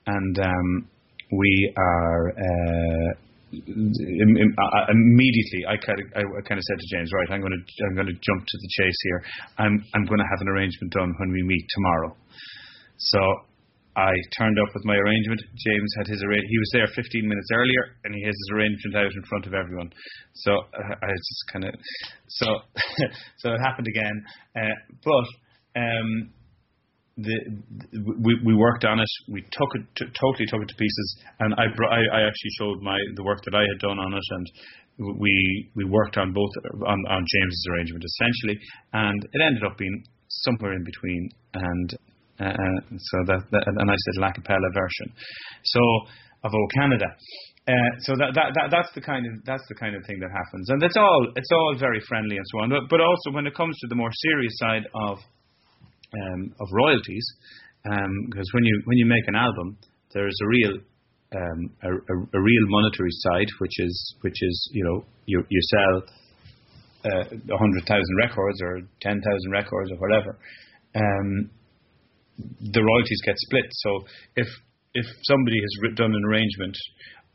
and 0.07 0.39
um, 0.39 0.89
we 1.31 1.73
are. 1.77 2.29
Uh, 2.29 3.13
uh, 3.53 4.85
immediately, 4.89 5.61
I 5.69 5.77
kind 5.77 6.01
of, 6.01 6.07
I 6.17 6.41
kind 6.41 6.57
of 6.57 6.65
said 6.65 6.79
to 6.79 6.87
James, 6.97 7.11
right, 7.13 7.29
I'm 7.29 7.41
going 7.41 7.53
to, 7.53 7.85
I'm 7.85 7.93
going 7.93 8.07
to 8.07 8.17
jump 8.17 8.41
to 8.41 8.57
the 8.57 8.69
chase 8.81 8.99
here. 9.03 9.23
I'm, 9.59 9.77
I'm 9.93 10.05
going 10.05 10.17
to 10.17 10.25
have 10.25 10.41
an 10.41 10.49
arrangement 10.49 10.91
done 10.91 11.13
when 11.19 11.29
we 11.31 11.43
meet 11.43 11.63
tomorrow. 11.69 12.17
So 12.97 13.19
I 13.95 14.11
turned 14.37 14.57
up 14.59 14.73
with 14.73 14.85
my 14.85 14.95
arrangement. 14.95 15.41
James 15.53 15.91
had 15.97 16.07
his 16.07 16.23
arrangement. 16.23 16.49
He 16.49 16.57
was 16.57 16.71
there 16.73 16.87
15 16.87 17.27
minutes 17.27 17.49
earlier, 17.53 17.83
and 18.03 18.15
he 18.15 18.23
has 18.23 18.33
his 18.33 18.49
arrangement 18.53 18.95
out 18.97 19.13
in 19.13 19.23
front 19.29 19.45
of 19.45 19.53
everyone. 19.53 19.93
So 20.33 20.51
uh, 20.51 20.95
I 21.01 21.07
just 21.13 21.45
kind 21.51 21.65
of 21.65 21.73
so 22.27 22.47
so 23.37 23.53
it 23.53 23.59
happened 23.61 23.87
again. 23.87 24.17
Uh, 24.55 24.77
but 25.03 25.25
um, 25.79 26.33
the, 27.17 27.37
we, 28.17 28.33
we 28.43 28.55
worked 28.55 28.85
on 28.85 28.99
it. 28.99 29.09
We 29.29 29.41
took 29.41 29.69
it 29.75 29.85
to, 29.97 30.05
totally 30.19 30.47
took 30.47 30.61
it 30.61 30.69
to 30.69 30.75
pieces, 30.75 31.23
and 31.39 31.53
I, 31.53 31.65
I 31.69 32.01
I 32.17 32.21
actually 32.25 32.53
showed 32.57 32.81
my 32.81 32.97
the 33.15 33.23
work 33.23 33.43
that 33.45 33.53
I 33.53 33.61
had 33.61 33.79
done 33.79 33.99
on 33.99 34.13
it, 34.13 34.27
and 34.31 34.47
we 35.19 35.69
we 35.75 35.85
worked 35.85 36.17
on 36.17 36.33
both 36.33 36.51
on, 36.87 36.99
on 37.09 37.25
James's 37.29 37.67
arrangement 37.71 38.03
essentially, 38.03 38.59
and 38.93 39.21
it 39.33 39.41
ended 39.41 39.63
up 39.63 39.77
being 39.77 40.03
somewhere 40.27 40.73
in 40.73 40.83
between, 40.83 41.29
and 41.53 41.93
so 42.97 43.17
that, 43.27 43.41
that 43.51 43.63
and 43.67 43.89
I 43.89 43.95
said 43.95 44.15
la 44.21 44.31
cappella 44.31 44.69
version, 44.73 45.13
so 45.63 45.81
of 46.43 46.51
O 46.53 46.67
Canada. 46.75 47.05
Uh, 47.63 47.71
so 48.03 48.11
that, 48.19 48.35
that, 48.35 48.51
that 48.51 48.67
that's 48.67 48.91
the 48.91 48.99
kind 48.99 49.23
of 49.23 49.39
that's 49.45 49.63
the 49.69 49.75
kind 49.75 49.95
of 49.95 50.03
thing 50.03 50.19
that 50.19 50.27
happens, 50.27 50.67
and 50.69 50.83
it's 50.83 50.97
all 50.97 51.31
it's 51.35 51.51
all 51.53 51.75
very 51.79 52.01
friendly 52.09 52.35
and 52.35 52.45
so 52.51 52.59
on. 52.59 52.69
But, 52.69 52.89
but 52.89 52.99
also 52.99 53.31
when 53.31 53.47
it 53.47 53.55
comes 53.55 53.77
to 53.79 53.87
the 53.87 53.95
more 53.95 54.11
serious 54.11 54.51
side 54.59 54.83
of 54.93 55.17
um, 56.11 56.51
of 56.59 56.67
royalties, 56.73 57.25
because 57.83 58.49
um, 58.51 58.53
when 58.53 58.65
you 58.65 58.81
when 58.83 58.97
you 58.97 59.05
make 59.05 59.23
an 59.27 59.35
album, 59.35 59.77
there's 60.11 60.35
a 60.43 60.47
real 60.47 60.73
um, 61.35 61.59
a, 61.83 61.89
a, 61.89 62.15
a, 62.35 62.41
real 62.41 62.65
monetary 62.67 63.15
side, 63.31 63.47
which 63.59 63.79
is 63.79 64.15
which 64.21 64.35
is 64.41 64.69
you 64.73 64.83
know 64.83 65.05
you 65.25 65.43
you 65.47 65.61
sell 65.71 66.03
uh, 67.05 67.23
a 67.23 67.53
uh, 67.53 67.57
hundred 67.57 67.87
thousand 67.87 68.15
records 68.19 68.61
or 68.61 68.81
ten 69.01 69.21
thousand 69.21 69.51
records 69.51 69.89
or 69.91 69.97
whatever. 70.03 70.37
The 72.37 72.83
royalties 72.83 73.21
get 73.25 73.35
split. 73.37 73.65
So 73.71 74.05
if 74.35 74.47
if 74.93 75.05
somebody 75.23 75.57
has 75.57 75.95
done 75.95 76.13
an 76.13 76.25
arrangement 76.25 76.77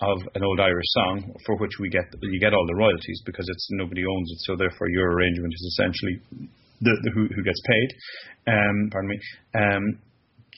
of 0.00 0.18
an 0.34 0.44
old 0.44 0.60
Irish 0.60 0.86
song 0.94 1.34
for 1.44 1.56
which 1.58 1.72
we 1.80 1.88
get 1.88 2.06
you 2.22 2.40
get 2.40 2.54
all 2.54 2.66
the 2.66 2.78
royalties 2.78 3.20
because 3.26 3.46
it's 3.48 3.68
nobody 3.72 4.02
owns 4.06 4.30
it, 4.30 4.38
so 4.46 4.56
therefore 4.56 4.88
your 4.90 5.12
arrangement 5.12 5.52
is 5.52 5.74
essentially 5.74 6.14
the, 6.80 6.92
the 7.02 7.10
who, 7.14 7.26
who 7.34 7.42
gets 7.42 7.60
paid. 7.66 7.88
Um, 8.46 8.90
pardon 8.90 9.10
me. 9.10 9.18
Um, 9.54 9.98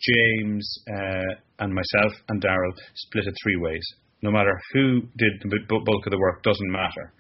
James 0.01 0.79
uh, 0.89 1.35
and 1.59 1.75
myself 1.75 2.13
and 2.29 2.41
Daryl 2.41 2.73
split 2.95 3.27
it 3.27 3.35
three 3.43 3.57
ways. 3.57 3.85
No 4.23 4.31
matter 4.31 4.59
who 4.73 5.03
did 5.17 5.33
the 5.41 5.59
bulk 5.69 6.07
of 6.07 6.11
the 6.11 6.19
work, 6.19 6.43
doesn't 6.43 6.71
matter. 6.71 7.13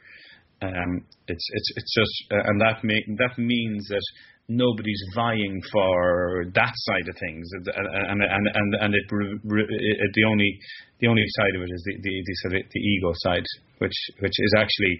Um, 0.62 1.04
it's 1.26 1.48
it's 1.52 1.72
it's 1.76 1.94
just, 1.94 2.32
uh, 2.32 2.42
and 2.44 2.60
that 2.60 2.84
may, 2.84 3.00
that 3.16 3.38
means 3.38 3.88
that 3.88 4.02
nobody's 4.50 5.00
vying 5.14 5.62
for 5.70 6.44
that 6.54 6.74
side 6.74 7.06
of 7.08 7.14
things, 7.22 7.46
and 7.54 8.20
and 8.20 8.46
and 8.50 8.74
and, 8.82 8.94
it, 8.94 9.06
it, 9.06 10.10
the 10.14 10.24
only 10.26 10.58
the 10.98 11.06
only 11.06 11.24
side 11.38 11.54
of 11.54 11.62
it 11.62 11.70
is 11.70 11.82
the 11.86 11.94
the, 12.02 12.14
the, 12.26 12.34
sort 12.42 12.54
of 12.58 12.62
the 12.66 12.80
ego 12.80 13.12
side, 13.22 13.46
which 13.78 13.94
which 14.18 14.34
is 14.36 14.52
actually 14.58 14.98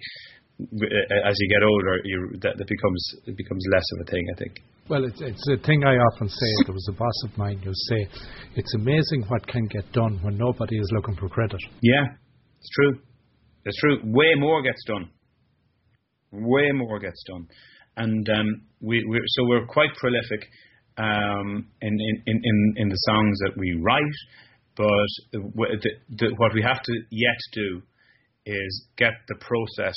as 0.61 1.35
you 1.39 1.49
get 1.49 1.63
older, 1.63 1.99
you, 2.03 2.37
that, 2.41 2.57
that 2.57 2.67
becomes 2.67 3.15
it 3.25 3.35
becomes 3.35 3.65
less 3.73 3.83
of 3.93 4.07
a 4.07 4.11
thing. 4.11 4.25
I 4.31 4.37
think. 4.39 4.59
Well, 4.89 5.05
it's, 5.05 5.21
it's 5.21 5.47
a 5.49 5.57
thing 5.65 5.83
I 5.83 5.95
often 5.95 6.29
say. 6.29 6.51
There 6.65 6.73
was 6.73 6.87
a 6.89 6.97
boss 6.97 7.17
of 7.25 7.37
mine 7.37 7.59
who 7.63 7.71
say, 7.73 8.07
"It's 8.55 8.73
amazing 8.75 9.25
what 9.27 9.45
can 9.47 9.65
get 9.67 9.91
done 9.91 10.19
when 10.21 10.37
nobody 10.37 10.77
is 10.77 10.89
looking 10.93 11.15
for 11.15 11.27
credit." 11.29 11.59
Yeah, 11.81 12.05
it's 12.59 12.69
true. 12.75 13.01
It's 13.65 13.77
true. 13.77 13.97
Way 14.03 14.33
more 14.37 14.61
gets 14.63 14.83
done. 14.85 15.09
Way 16.31 16.71
more 16.71 16.99
gets 16.99 17.21
done, 17.27 17.47
and 17.97 18.27
um, 18.29 18.61
we 18.79 19.03
we 19.09 19.19
so 19.27 19.43
we're 19.45 19.65
quite 19.65 19.93
prolific 19.95 20.47
um, 20.97 21.67
in, 21.81 21.97
in, 22.25 22.41
in 22.43 22.73
in 22.77 22.89
the 22.89 22.95
songs 22.95 23.39
that 23.45 23.53
we 23.57 23.79
write. 23.81 24.01
But 24.77 25.09
the, 25.33 25.91
the, 26.09 26.33
what 26.37 26.53
we 26.53 26.61
have 26.61 26.81
to 26.81 26.93
yet 27.11 27.37
do 27.53 27.81
is 28.45 28.87
get 28.97 29.11
the 29.27 29.35
process 29.35 29.95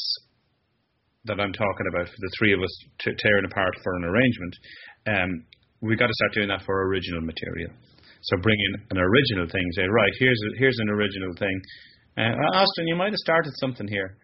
that 1.25 1.41
I'm 1.41 1.53
talking 1.53 1.87
about 1.89 2.07
for 2.07 2.19
the 2.19 2.31
three 2.39 2.53
of 2.53 2.61
us 2.61 2.85
t- 3.01 3.15
tearing 3.19 3.47
apart 3.47 3.73
for 3.83 3.97
an 3.97 4.05
arrangement, 4.05 4.55
um, 5.07 5.45
we've 5.81 5.99
got 5.99 6.09
to 6.09 6.15
start 6.15 6.35
doing 6.35 6.49
that 6.49 6.63
for 6.67 6.87
original 6.89 7.23
material. 7.23 7.71
So 8.23 8.37
bring 8.43 8.59
in 8.59 8.83
an 8.91 8.99
original 8.99 9.47
thing. 9.49 9.63
Say, 9.73 9.85
right, 9.89 10.13
here's 10.19 10.41
a, 10.53 10.59
here's 10.59 10.79
an 10.79 10.91
original 10.91 11.33
thing. 11.39 11.61
Uh, 12.19 12.57
Austin, 12.57 12.89
you 12.89 12.97
might 12.97 13.13
have 13.13 13.25
started 13.25 13.53
something 13.57 13.89
here. 13.89 14.17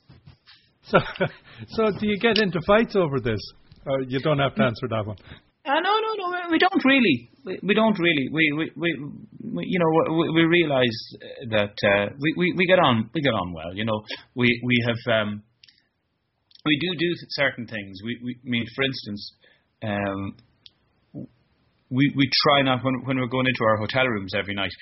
so, 0.88 0.98
so 1.68 1.98
do 1.98 2.06
you 2.06 2.18
get 2.18 2.38
into 2.38 2.60
fights 2.66 2.96
over 2.96 3.20
this? 3.20 3.40
Or 3.86 4.02
you 4.02 4.20
don't 4.20 4.38
have 4.38 4.54
to 4.56 4.62
answer 4.62 4.88
that 4.90 5.06
one. 5.06 5.16
Uh, 5.64 5.80
no, 5.80 5.92
no, 6.00 6.14
no. 6.16 6.50
We 6.50 6.58
don't 6.58 6.84
really. 6.84 7.30
We, 7.44 7.58
we 7.62 7.74
don't 7.74 7.98
really. 7.98 8.28
We, 8.32 8.52
we, 8.56 8.72
we, 8.76 8.96
we 9.52 9.64
you 9.66 9.78
know, 9.78 10.14
we, 10.14 10.30
we 10.30 10.42
realise 10.42 11.16
that 11.50 11.74
uh, 11.84 12.14
we, 12.18 12.34
we, 12.36 12.54
we 12.56 12.66
get 12.66 12.78
on. 12.78 13.10
We 13.14 13.20
get 13.20 13.34
on 13.34 13.52
well. 13.52 13.74
You 13.74 13.84
know, 13.84 14.02
we 14.34 14.60
we 14.64 14.84
have 14.86 15.22
um, 15.22 15.42
we 16.64 16.78
do 16.80 16.98
do 16.98 17.14
certain 17.30 17.66
things. 17.66 17.98
We, 18.02 18.18
we 18.22 18.36
I 18.44 18.48
mean, 18.48 18.66
for 18.74 18.84
instance, 18.84 19.32
um, 19.82 20.36
we 21.90 22.12
we 22.16 22.30
try 22.44 22.62
not 22.62 22.82
when 22.82 22.94
when 23.04 23.18
we're 23.18 23.28
going 23.28 23.46
into 23.46 23.64
our 23.64 23.76
hotel 23.76 24.06
rooms 24.06 24.32
every 24.34 24.54
night. 24.54 24.72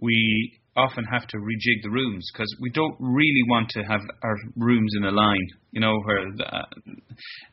We 0.00 0.60
often 0.76 1.04
have 1.04 1.26
to 1.28 1.36
rejig 1.38 1.82
the 1.82 1.90
rooms 1.90 2.28
because 2.32 2.48
we 2.60 2.70
don't 2.70 2.96
really 3.00 3.44
want 3.48 3.68
to 3.70 3.82
have 3.82 4.00
our 4.22 4.36
rooms 4.56 4.92
in 4.96 5.04
a 5.04 5.10
line, 5.10 5.46
you 5.72 5.80
know, 5.80 5.94
where 6.04 6.20
uh, 6.20 6.68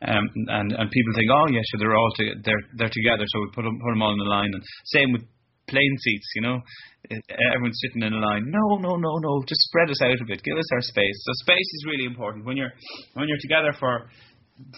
um, 0.06 0.28
and 0.48 0.72
and 0.72 0.90
people 0.90 1.12
think, 1.14 1.30
oh 1.32 1.46
yeah, 1.48 1.60
sure, 1.70 1.80
they're 1.80 1.96
all 1.96 2.12
to, 2.16 2.24
they're 2.44 2.64
they're 2.76 2.92
together, 2.92 3.24
so 3.26 3.40
we 3.40 3.46
put 3.54 3.62
them 3.62 3.78
put 3.80 3.90
them 3.92 4.02
all 4.02 4.12
in 4.12 4.20
a 4.20 4.30
line. 4.30 4.50
And 4.52 4.62
same 4.84 5.12
with 5.12 5.22
plane 5.68 5.96
seats, 6.00 6.28
you 6.36 6.42
know, 6.42 6.60
everyone's 7.10 7.80
sitting 7.80 8.02
in 8.02 8.12
a 8.12 8.20
line. 8.20 8.44
No, 8.46 8.76
no, 8.76 8.96
no, 8.96 9.16
no, 9.16 9.42
just 9.48 9.62
spread 9.68 9.90
us 9.90 10.02
out 10.02 10.20
a 10.20 10.24
bit, 10.26 10.42
give 10.42 10.56
us 10.56 10.72
our 10.72 10.82
space. 10.82 11.16
So 11.24 11.32
space 11.44 11.70
is 11.74 11.86
really 11.88 12.04
important 12.04 12.44
when 12.44 12.56
you're 12.56 12.72
when 13.14 13.28
you're 13.28 13.40
together 13.40 13.72
for 13.78 14.10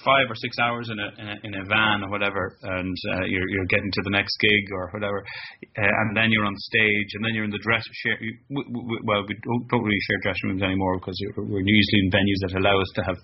five 0.04 0.24
or 0.28 0.36
six 0.36 0.56
hours 0.56 0.88
in 0.88 0.98
a 0.98 1.08
in 1.20 1.26
a, 1.28 1.36
in 1.44 1.52
a 1.60 1.64
van 1.68 2.00
or 2.04 2.10
whatever, 2.10 2.56
and 2.62 2.96
uh, 3.12 3.24
you're 3.28 3.48
you're 3.48 3.68
getting 3.68 3.92
to 3.92 4.02
the 4.04 4.10
next 4.10 4.32
gig 4.40 4.64
or 4.72 4.88
whatever, 4.90 5.20
uh, 5.20 6.00
and 6.00 6.16
then 6.16 6.32
you're 6.32 6.44
on 6.48 6.56
stage, 6.56 7.10
and 7.12 7.24
then 7.24 7.34
you're 7.34 7.44
in 7.44 7.52
the 7.52 7.60
dress 7.60 7.84
share. 8.04 8.16
You, 8.20 8.32
we, 8.48 8.64
well, 9.04 9.22
we 9.28 9.36
don't, 9.44 9.68
don't 9.68 9.84
really 9.84 10.04
share 10.08 10.20
dressing 10.22 10.48
rooms 10.48 10.62
anymore 10.62 10.96
because 10.98 11.16
we're 11.36 11.60
usually 11.60 12.00
in 12.04 12.10
venues 12.10 12.40
that 12.48 12.56
allow 12.56 12.80
us 12.80 12.90
to 12.96 13.02
have 13.04 13.20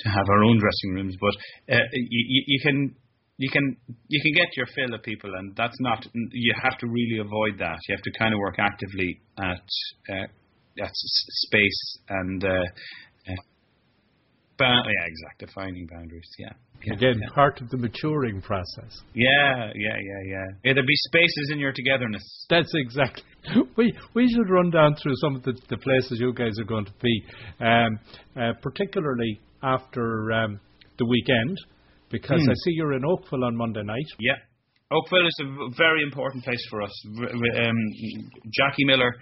to 0.00 0.08
have 0.08 0.26
our 0.32 0.42
own 0.44 0.58
dressing 0.58 0.96
rooms. 0.96 1.16
But 1.20 1.34
uh, 1.76 1.86
you, 1.92 2.42
you 2.46 2.60
can 2.62 2.96
you 3.36 3.50
can 3.52 3.76
you 4.08 4.20
can 4.22 4.32
get 4.32 4.48
your 4.56 4.66
fill 4.72 4.94
of 4.96 5.02
people, 5.02 5.30
and 5.36 5.54
that's 5.56 5.76
not. 5.80 6.06
You 6.14 6.54
have 6.62 6.78
to 6.78 6.86
really 6.88 7.20
avoid 7.20 7.60
that. 7.60 7.76
You 7.88 7.96
have 7.96 8.04
to 8.04 8.12
kind 8.18 8.32
of 8.32 8.40
work 8.40 8.56
actively 8.58 9.20
at 9.38 9.66
uh, 10.08 10.28
at 10.80 10.94
space 10.94 11.98
and 12.08 12.44
uh, 12.44 12.64
Ba- 14.62 14.90
yeah, 14.90 15.06
exactly. 15.06 15.46
Defining 15.46 15.86
boundaries. 15.86 16.28
Yeah. 16.38 16.52
yeah 16.84 16.94
Again, 16.94 17.18
yeah. 17.20 17.34
part 17.34 17.60
of 17.60 17.70
the 17.70 17.76
maturing 17.76 18.40
process. 18.40 19.00
Yeah, 19.14 19.72
yeah, 19.74 19.96
yeah, 20.00 20.22
yeah. 20.26 20.46
Yeah, 20.64 20.72
there 20.74 20.86
be 20.86 20.96
spaces 21.08 21.50
in 21.52 21.58
your 21.58 21.72
togetherness. 21.72 22.22
That's 22.48 22.72
exactly. 22.74 23.24
We 23.76 23.92
we 24.14 24.28
should 24.28 24.48
run 24.48 24.70
down 24.70 24.94
through 24.94 25.16
some 25.16 25.34
of 25.34 25.42
the, 25.42 25.54
the 25.68 25.76
places 25.78 26.18
you 26.20 26.32
guys 26.32 26.58
are 26.60 26.64
going 26.64 26.84
to 26.84 26.92
be, 27.02 27.24
um, 27.60 27.98
uh, 28.36 28.52
particularly 28.62 29.40
after 29.62 30.30
um, 30.32 30.60
the 30.98 31.06
weekend, 31.06 31.56
because 32.10 32.40
mm. 32.40 32.50
I 32.50 32.54
see 32.54 32.72
you're 32.72 32.92
in 32.92 33.04
Oakville 33.04 33.44
on 33.44 33.56
Monday 33.56 33.82
night. 33.82 34.06
Yeah. 34.20 34.36
Oakville 34.92 35.26
is 35.26 35.40
a 35.40 35.74
very 35.76 36.02
important 36.02 36.44
place 36.44 36.64
for 36.68 36.82
us. 36.82 36.92
Um, 37.06 37.76
Jackie 38.52 38.84
Miller 38.84 39.12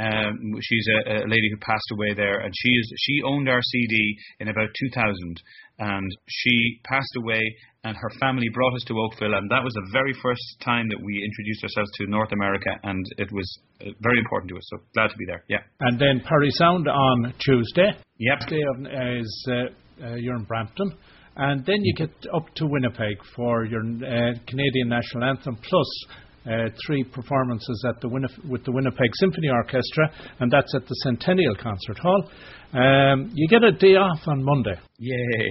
um, 0.00 0.56
she's 0.62 0.86
a, 0.88 1.24
a, 1.24 1.28
lady 1.28 1.48
who 1.50 1.58
passed 1.58 1.90
away 1.92 2.14
there, 2.14 2.40
and 2.40 2.52
she 2.56 2.70
is 2.70 2.92
she 2.96 3.20
owned 3.24 3.48
our 3.48 3.60
CD 3.60 4.16
in 4.40 4.48
about 4.48 4.68
2000, 4.94 5.42
and 5.78 6.10
she 6.26 6.80
passed 6.84 7.14
away, 7.18 7.42
and 7.84 7.96
her 7.96 8.10
family 8.20 8.48
brought 8.54 8.74
us 8.74 8.84
to 8.88 8.94
Oakville, 8.98 9.34
and 9.34 9.50
that 9.50 9.62
was 9.62 9.74
the 9.74 9.88
very 9.92 10.14
first 10.22 10.42
time 10.64 10.88
that 10.88 11.00
we 11.02 11.22
introduced 11.22 11.64
ourselves 11.64 11.90
to 11.98 12.06
North 12.06 12.32
America, 12.32 12.70
and 12.84 13.04
it 13.18 13.30
was 13.32 13.46
uh, 13.82 13.90
very 14.00 14.18
important 14.18 14.50
to 14.50 14.56
us. 14.56 14.64
So 14.70 14.78
glad 14.94 15.08
to 15.08 15.16
be 15.16 15.26
there. 15.26 15.44
Yeah. 15.48 15.62
And 15.80 16.00
then 16.00 16.22
Parry 16.26 16.50
Sound 16.52 16.88
on 16.88 17.34
Tuesday. 17.38 17.92
Yep. 18.18 18.38
Tuesday 18.48 19.18
is 19.20 19.48
uh, 19.48 20.06
uh, 20.06 20.14
you're 20.14 20.36
in 20.36 20.44
Brampton. 20.44 20.92
And 21.36 21.64
then 21.64 21.76
you 21.82 21.94
get 21.94 22.10
up 22.34 22.52
to 22.56 22.66
Winnipeg 22.66 23.16
for 23.36 23.64
your 23.64 23.80
uh, 23.80 24.34
Canadian 24.46 24.88
national 24.88 25.24
anthem, 25.24 25.56
plus 25.56 26.04
uh, 26.46 26.68
three 26.86 27.04
performances 27.04 27.84
at 27.88 28.00
the 28.00 28.08
with 28.48 28.64
the 28.64 28.72
Winnipeg 28.72 29.10
Symphony 29.14 29.48
Orchestra, 29.48 30.10
and 30.40 30.50
that's 30.50 30.74
at 30.74 30.86
the 30.86 30.94
Centennial 31.02 31.54
Concert 31.54 31.98
Hall. 31.98 32.30
Um, 32.72 33.30
you 33.34 33.48
get 33.48 33.64
a 33.64 33.72
day 33.72 33.96
off 33.96 34.20
on 34.26 34.42
Monday. 34.42 34.78
Yay! 34.98 35.50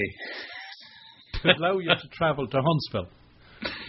to 1.42 1.50
allow 1.58 1.78
you 1.80 1.90
to 1.90 2.08
travel 2.12 2.48
to 2.48 2.62
Huntsville. 2.62 3.10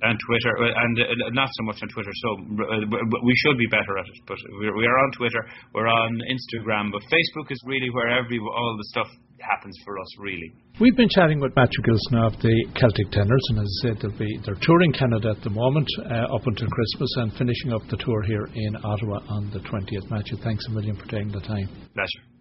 and 0.01 0.17
Twitter, 0.29 0.53
and 0.61 0.93
uh, 0.99 1.29
not 1.33 1.49
so 1.53 1.63
much 1.63 1.79
on 1.81 1.89
Twitter. 1.89 2.11
So 2.21 2.29
uh, 2.37 3.19
we 3.23 3.33
should 3.41 3.57
be 3.57 3.67
better 3.67 3.97
at 3.97 4.05
it. 4.05 4.19
But 4.27 4.37
we're, 4.59 4.75
we 4.77 4.85
are 4.85 4.97
on 4.97 5.11
Twitter. 5.17 5.41
We're 5.73 5.87
on 5.87 6.21
Instagram. 6.29 6.91
But 6.91 7.01
Facebook 7.09 7.51
is 7.51 7.59
really 7.65 7.89
where 7.89 8.09
every 8.09 8.39
all 8.39 8.75
the 8.77 8.85
stuff 8.93 9.07
happens 9.39 9.77
for 9.85 9.97
us. 9.99 10.07
Really. 10.19 10.53
We've 10.79 10.95
been 10.95 11.09
chatting 11.09 11.39
with 11.39 11.55
Matthew 11.55 11.81
Gilsenan 11.81 12.33
of 12.33 12.41
the 12.41 12.55
Celtic 12.75 13.11
Tenors, 13.11 13.45
and 13.49 13.59
as 13.59 13.65
I 13.65 13.87
said, 13.87 13.97
they'll 14.01 14.17
be, 14.17 14.39
they're 14.45 14.61
touring 14.61 14.93
Canada 14.93 15.33
at 15.35 15.43
the 15.43 15.49
moment 15.49 15.87
uh, 16.05 16.35
up 16.35 16.45
until 16.45 16.67
Christmas 16.67 17.11
and 17.17 17.33
finishing 17.33 17.73
up 17.73 17.81
the 17.89 17.97
tour 17.97 18.21
here 18.23 18.49
in 18.53 18.75
Ottawa 18.83 19.19
on 19.29 19.49
the 19.51 19.59
20th. 19.59 20.09
Matthew, 20.09 20.37
thanks 20.43 20.65
a 20.67 20.71
million 20.71 20.95
for 20.95 21.05
taking 21.05 21.31
the 21.31 21.41
time. 21.41 21.69
Pleasure. 21.93 22.36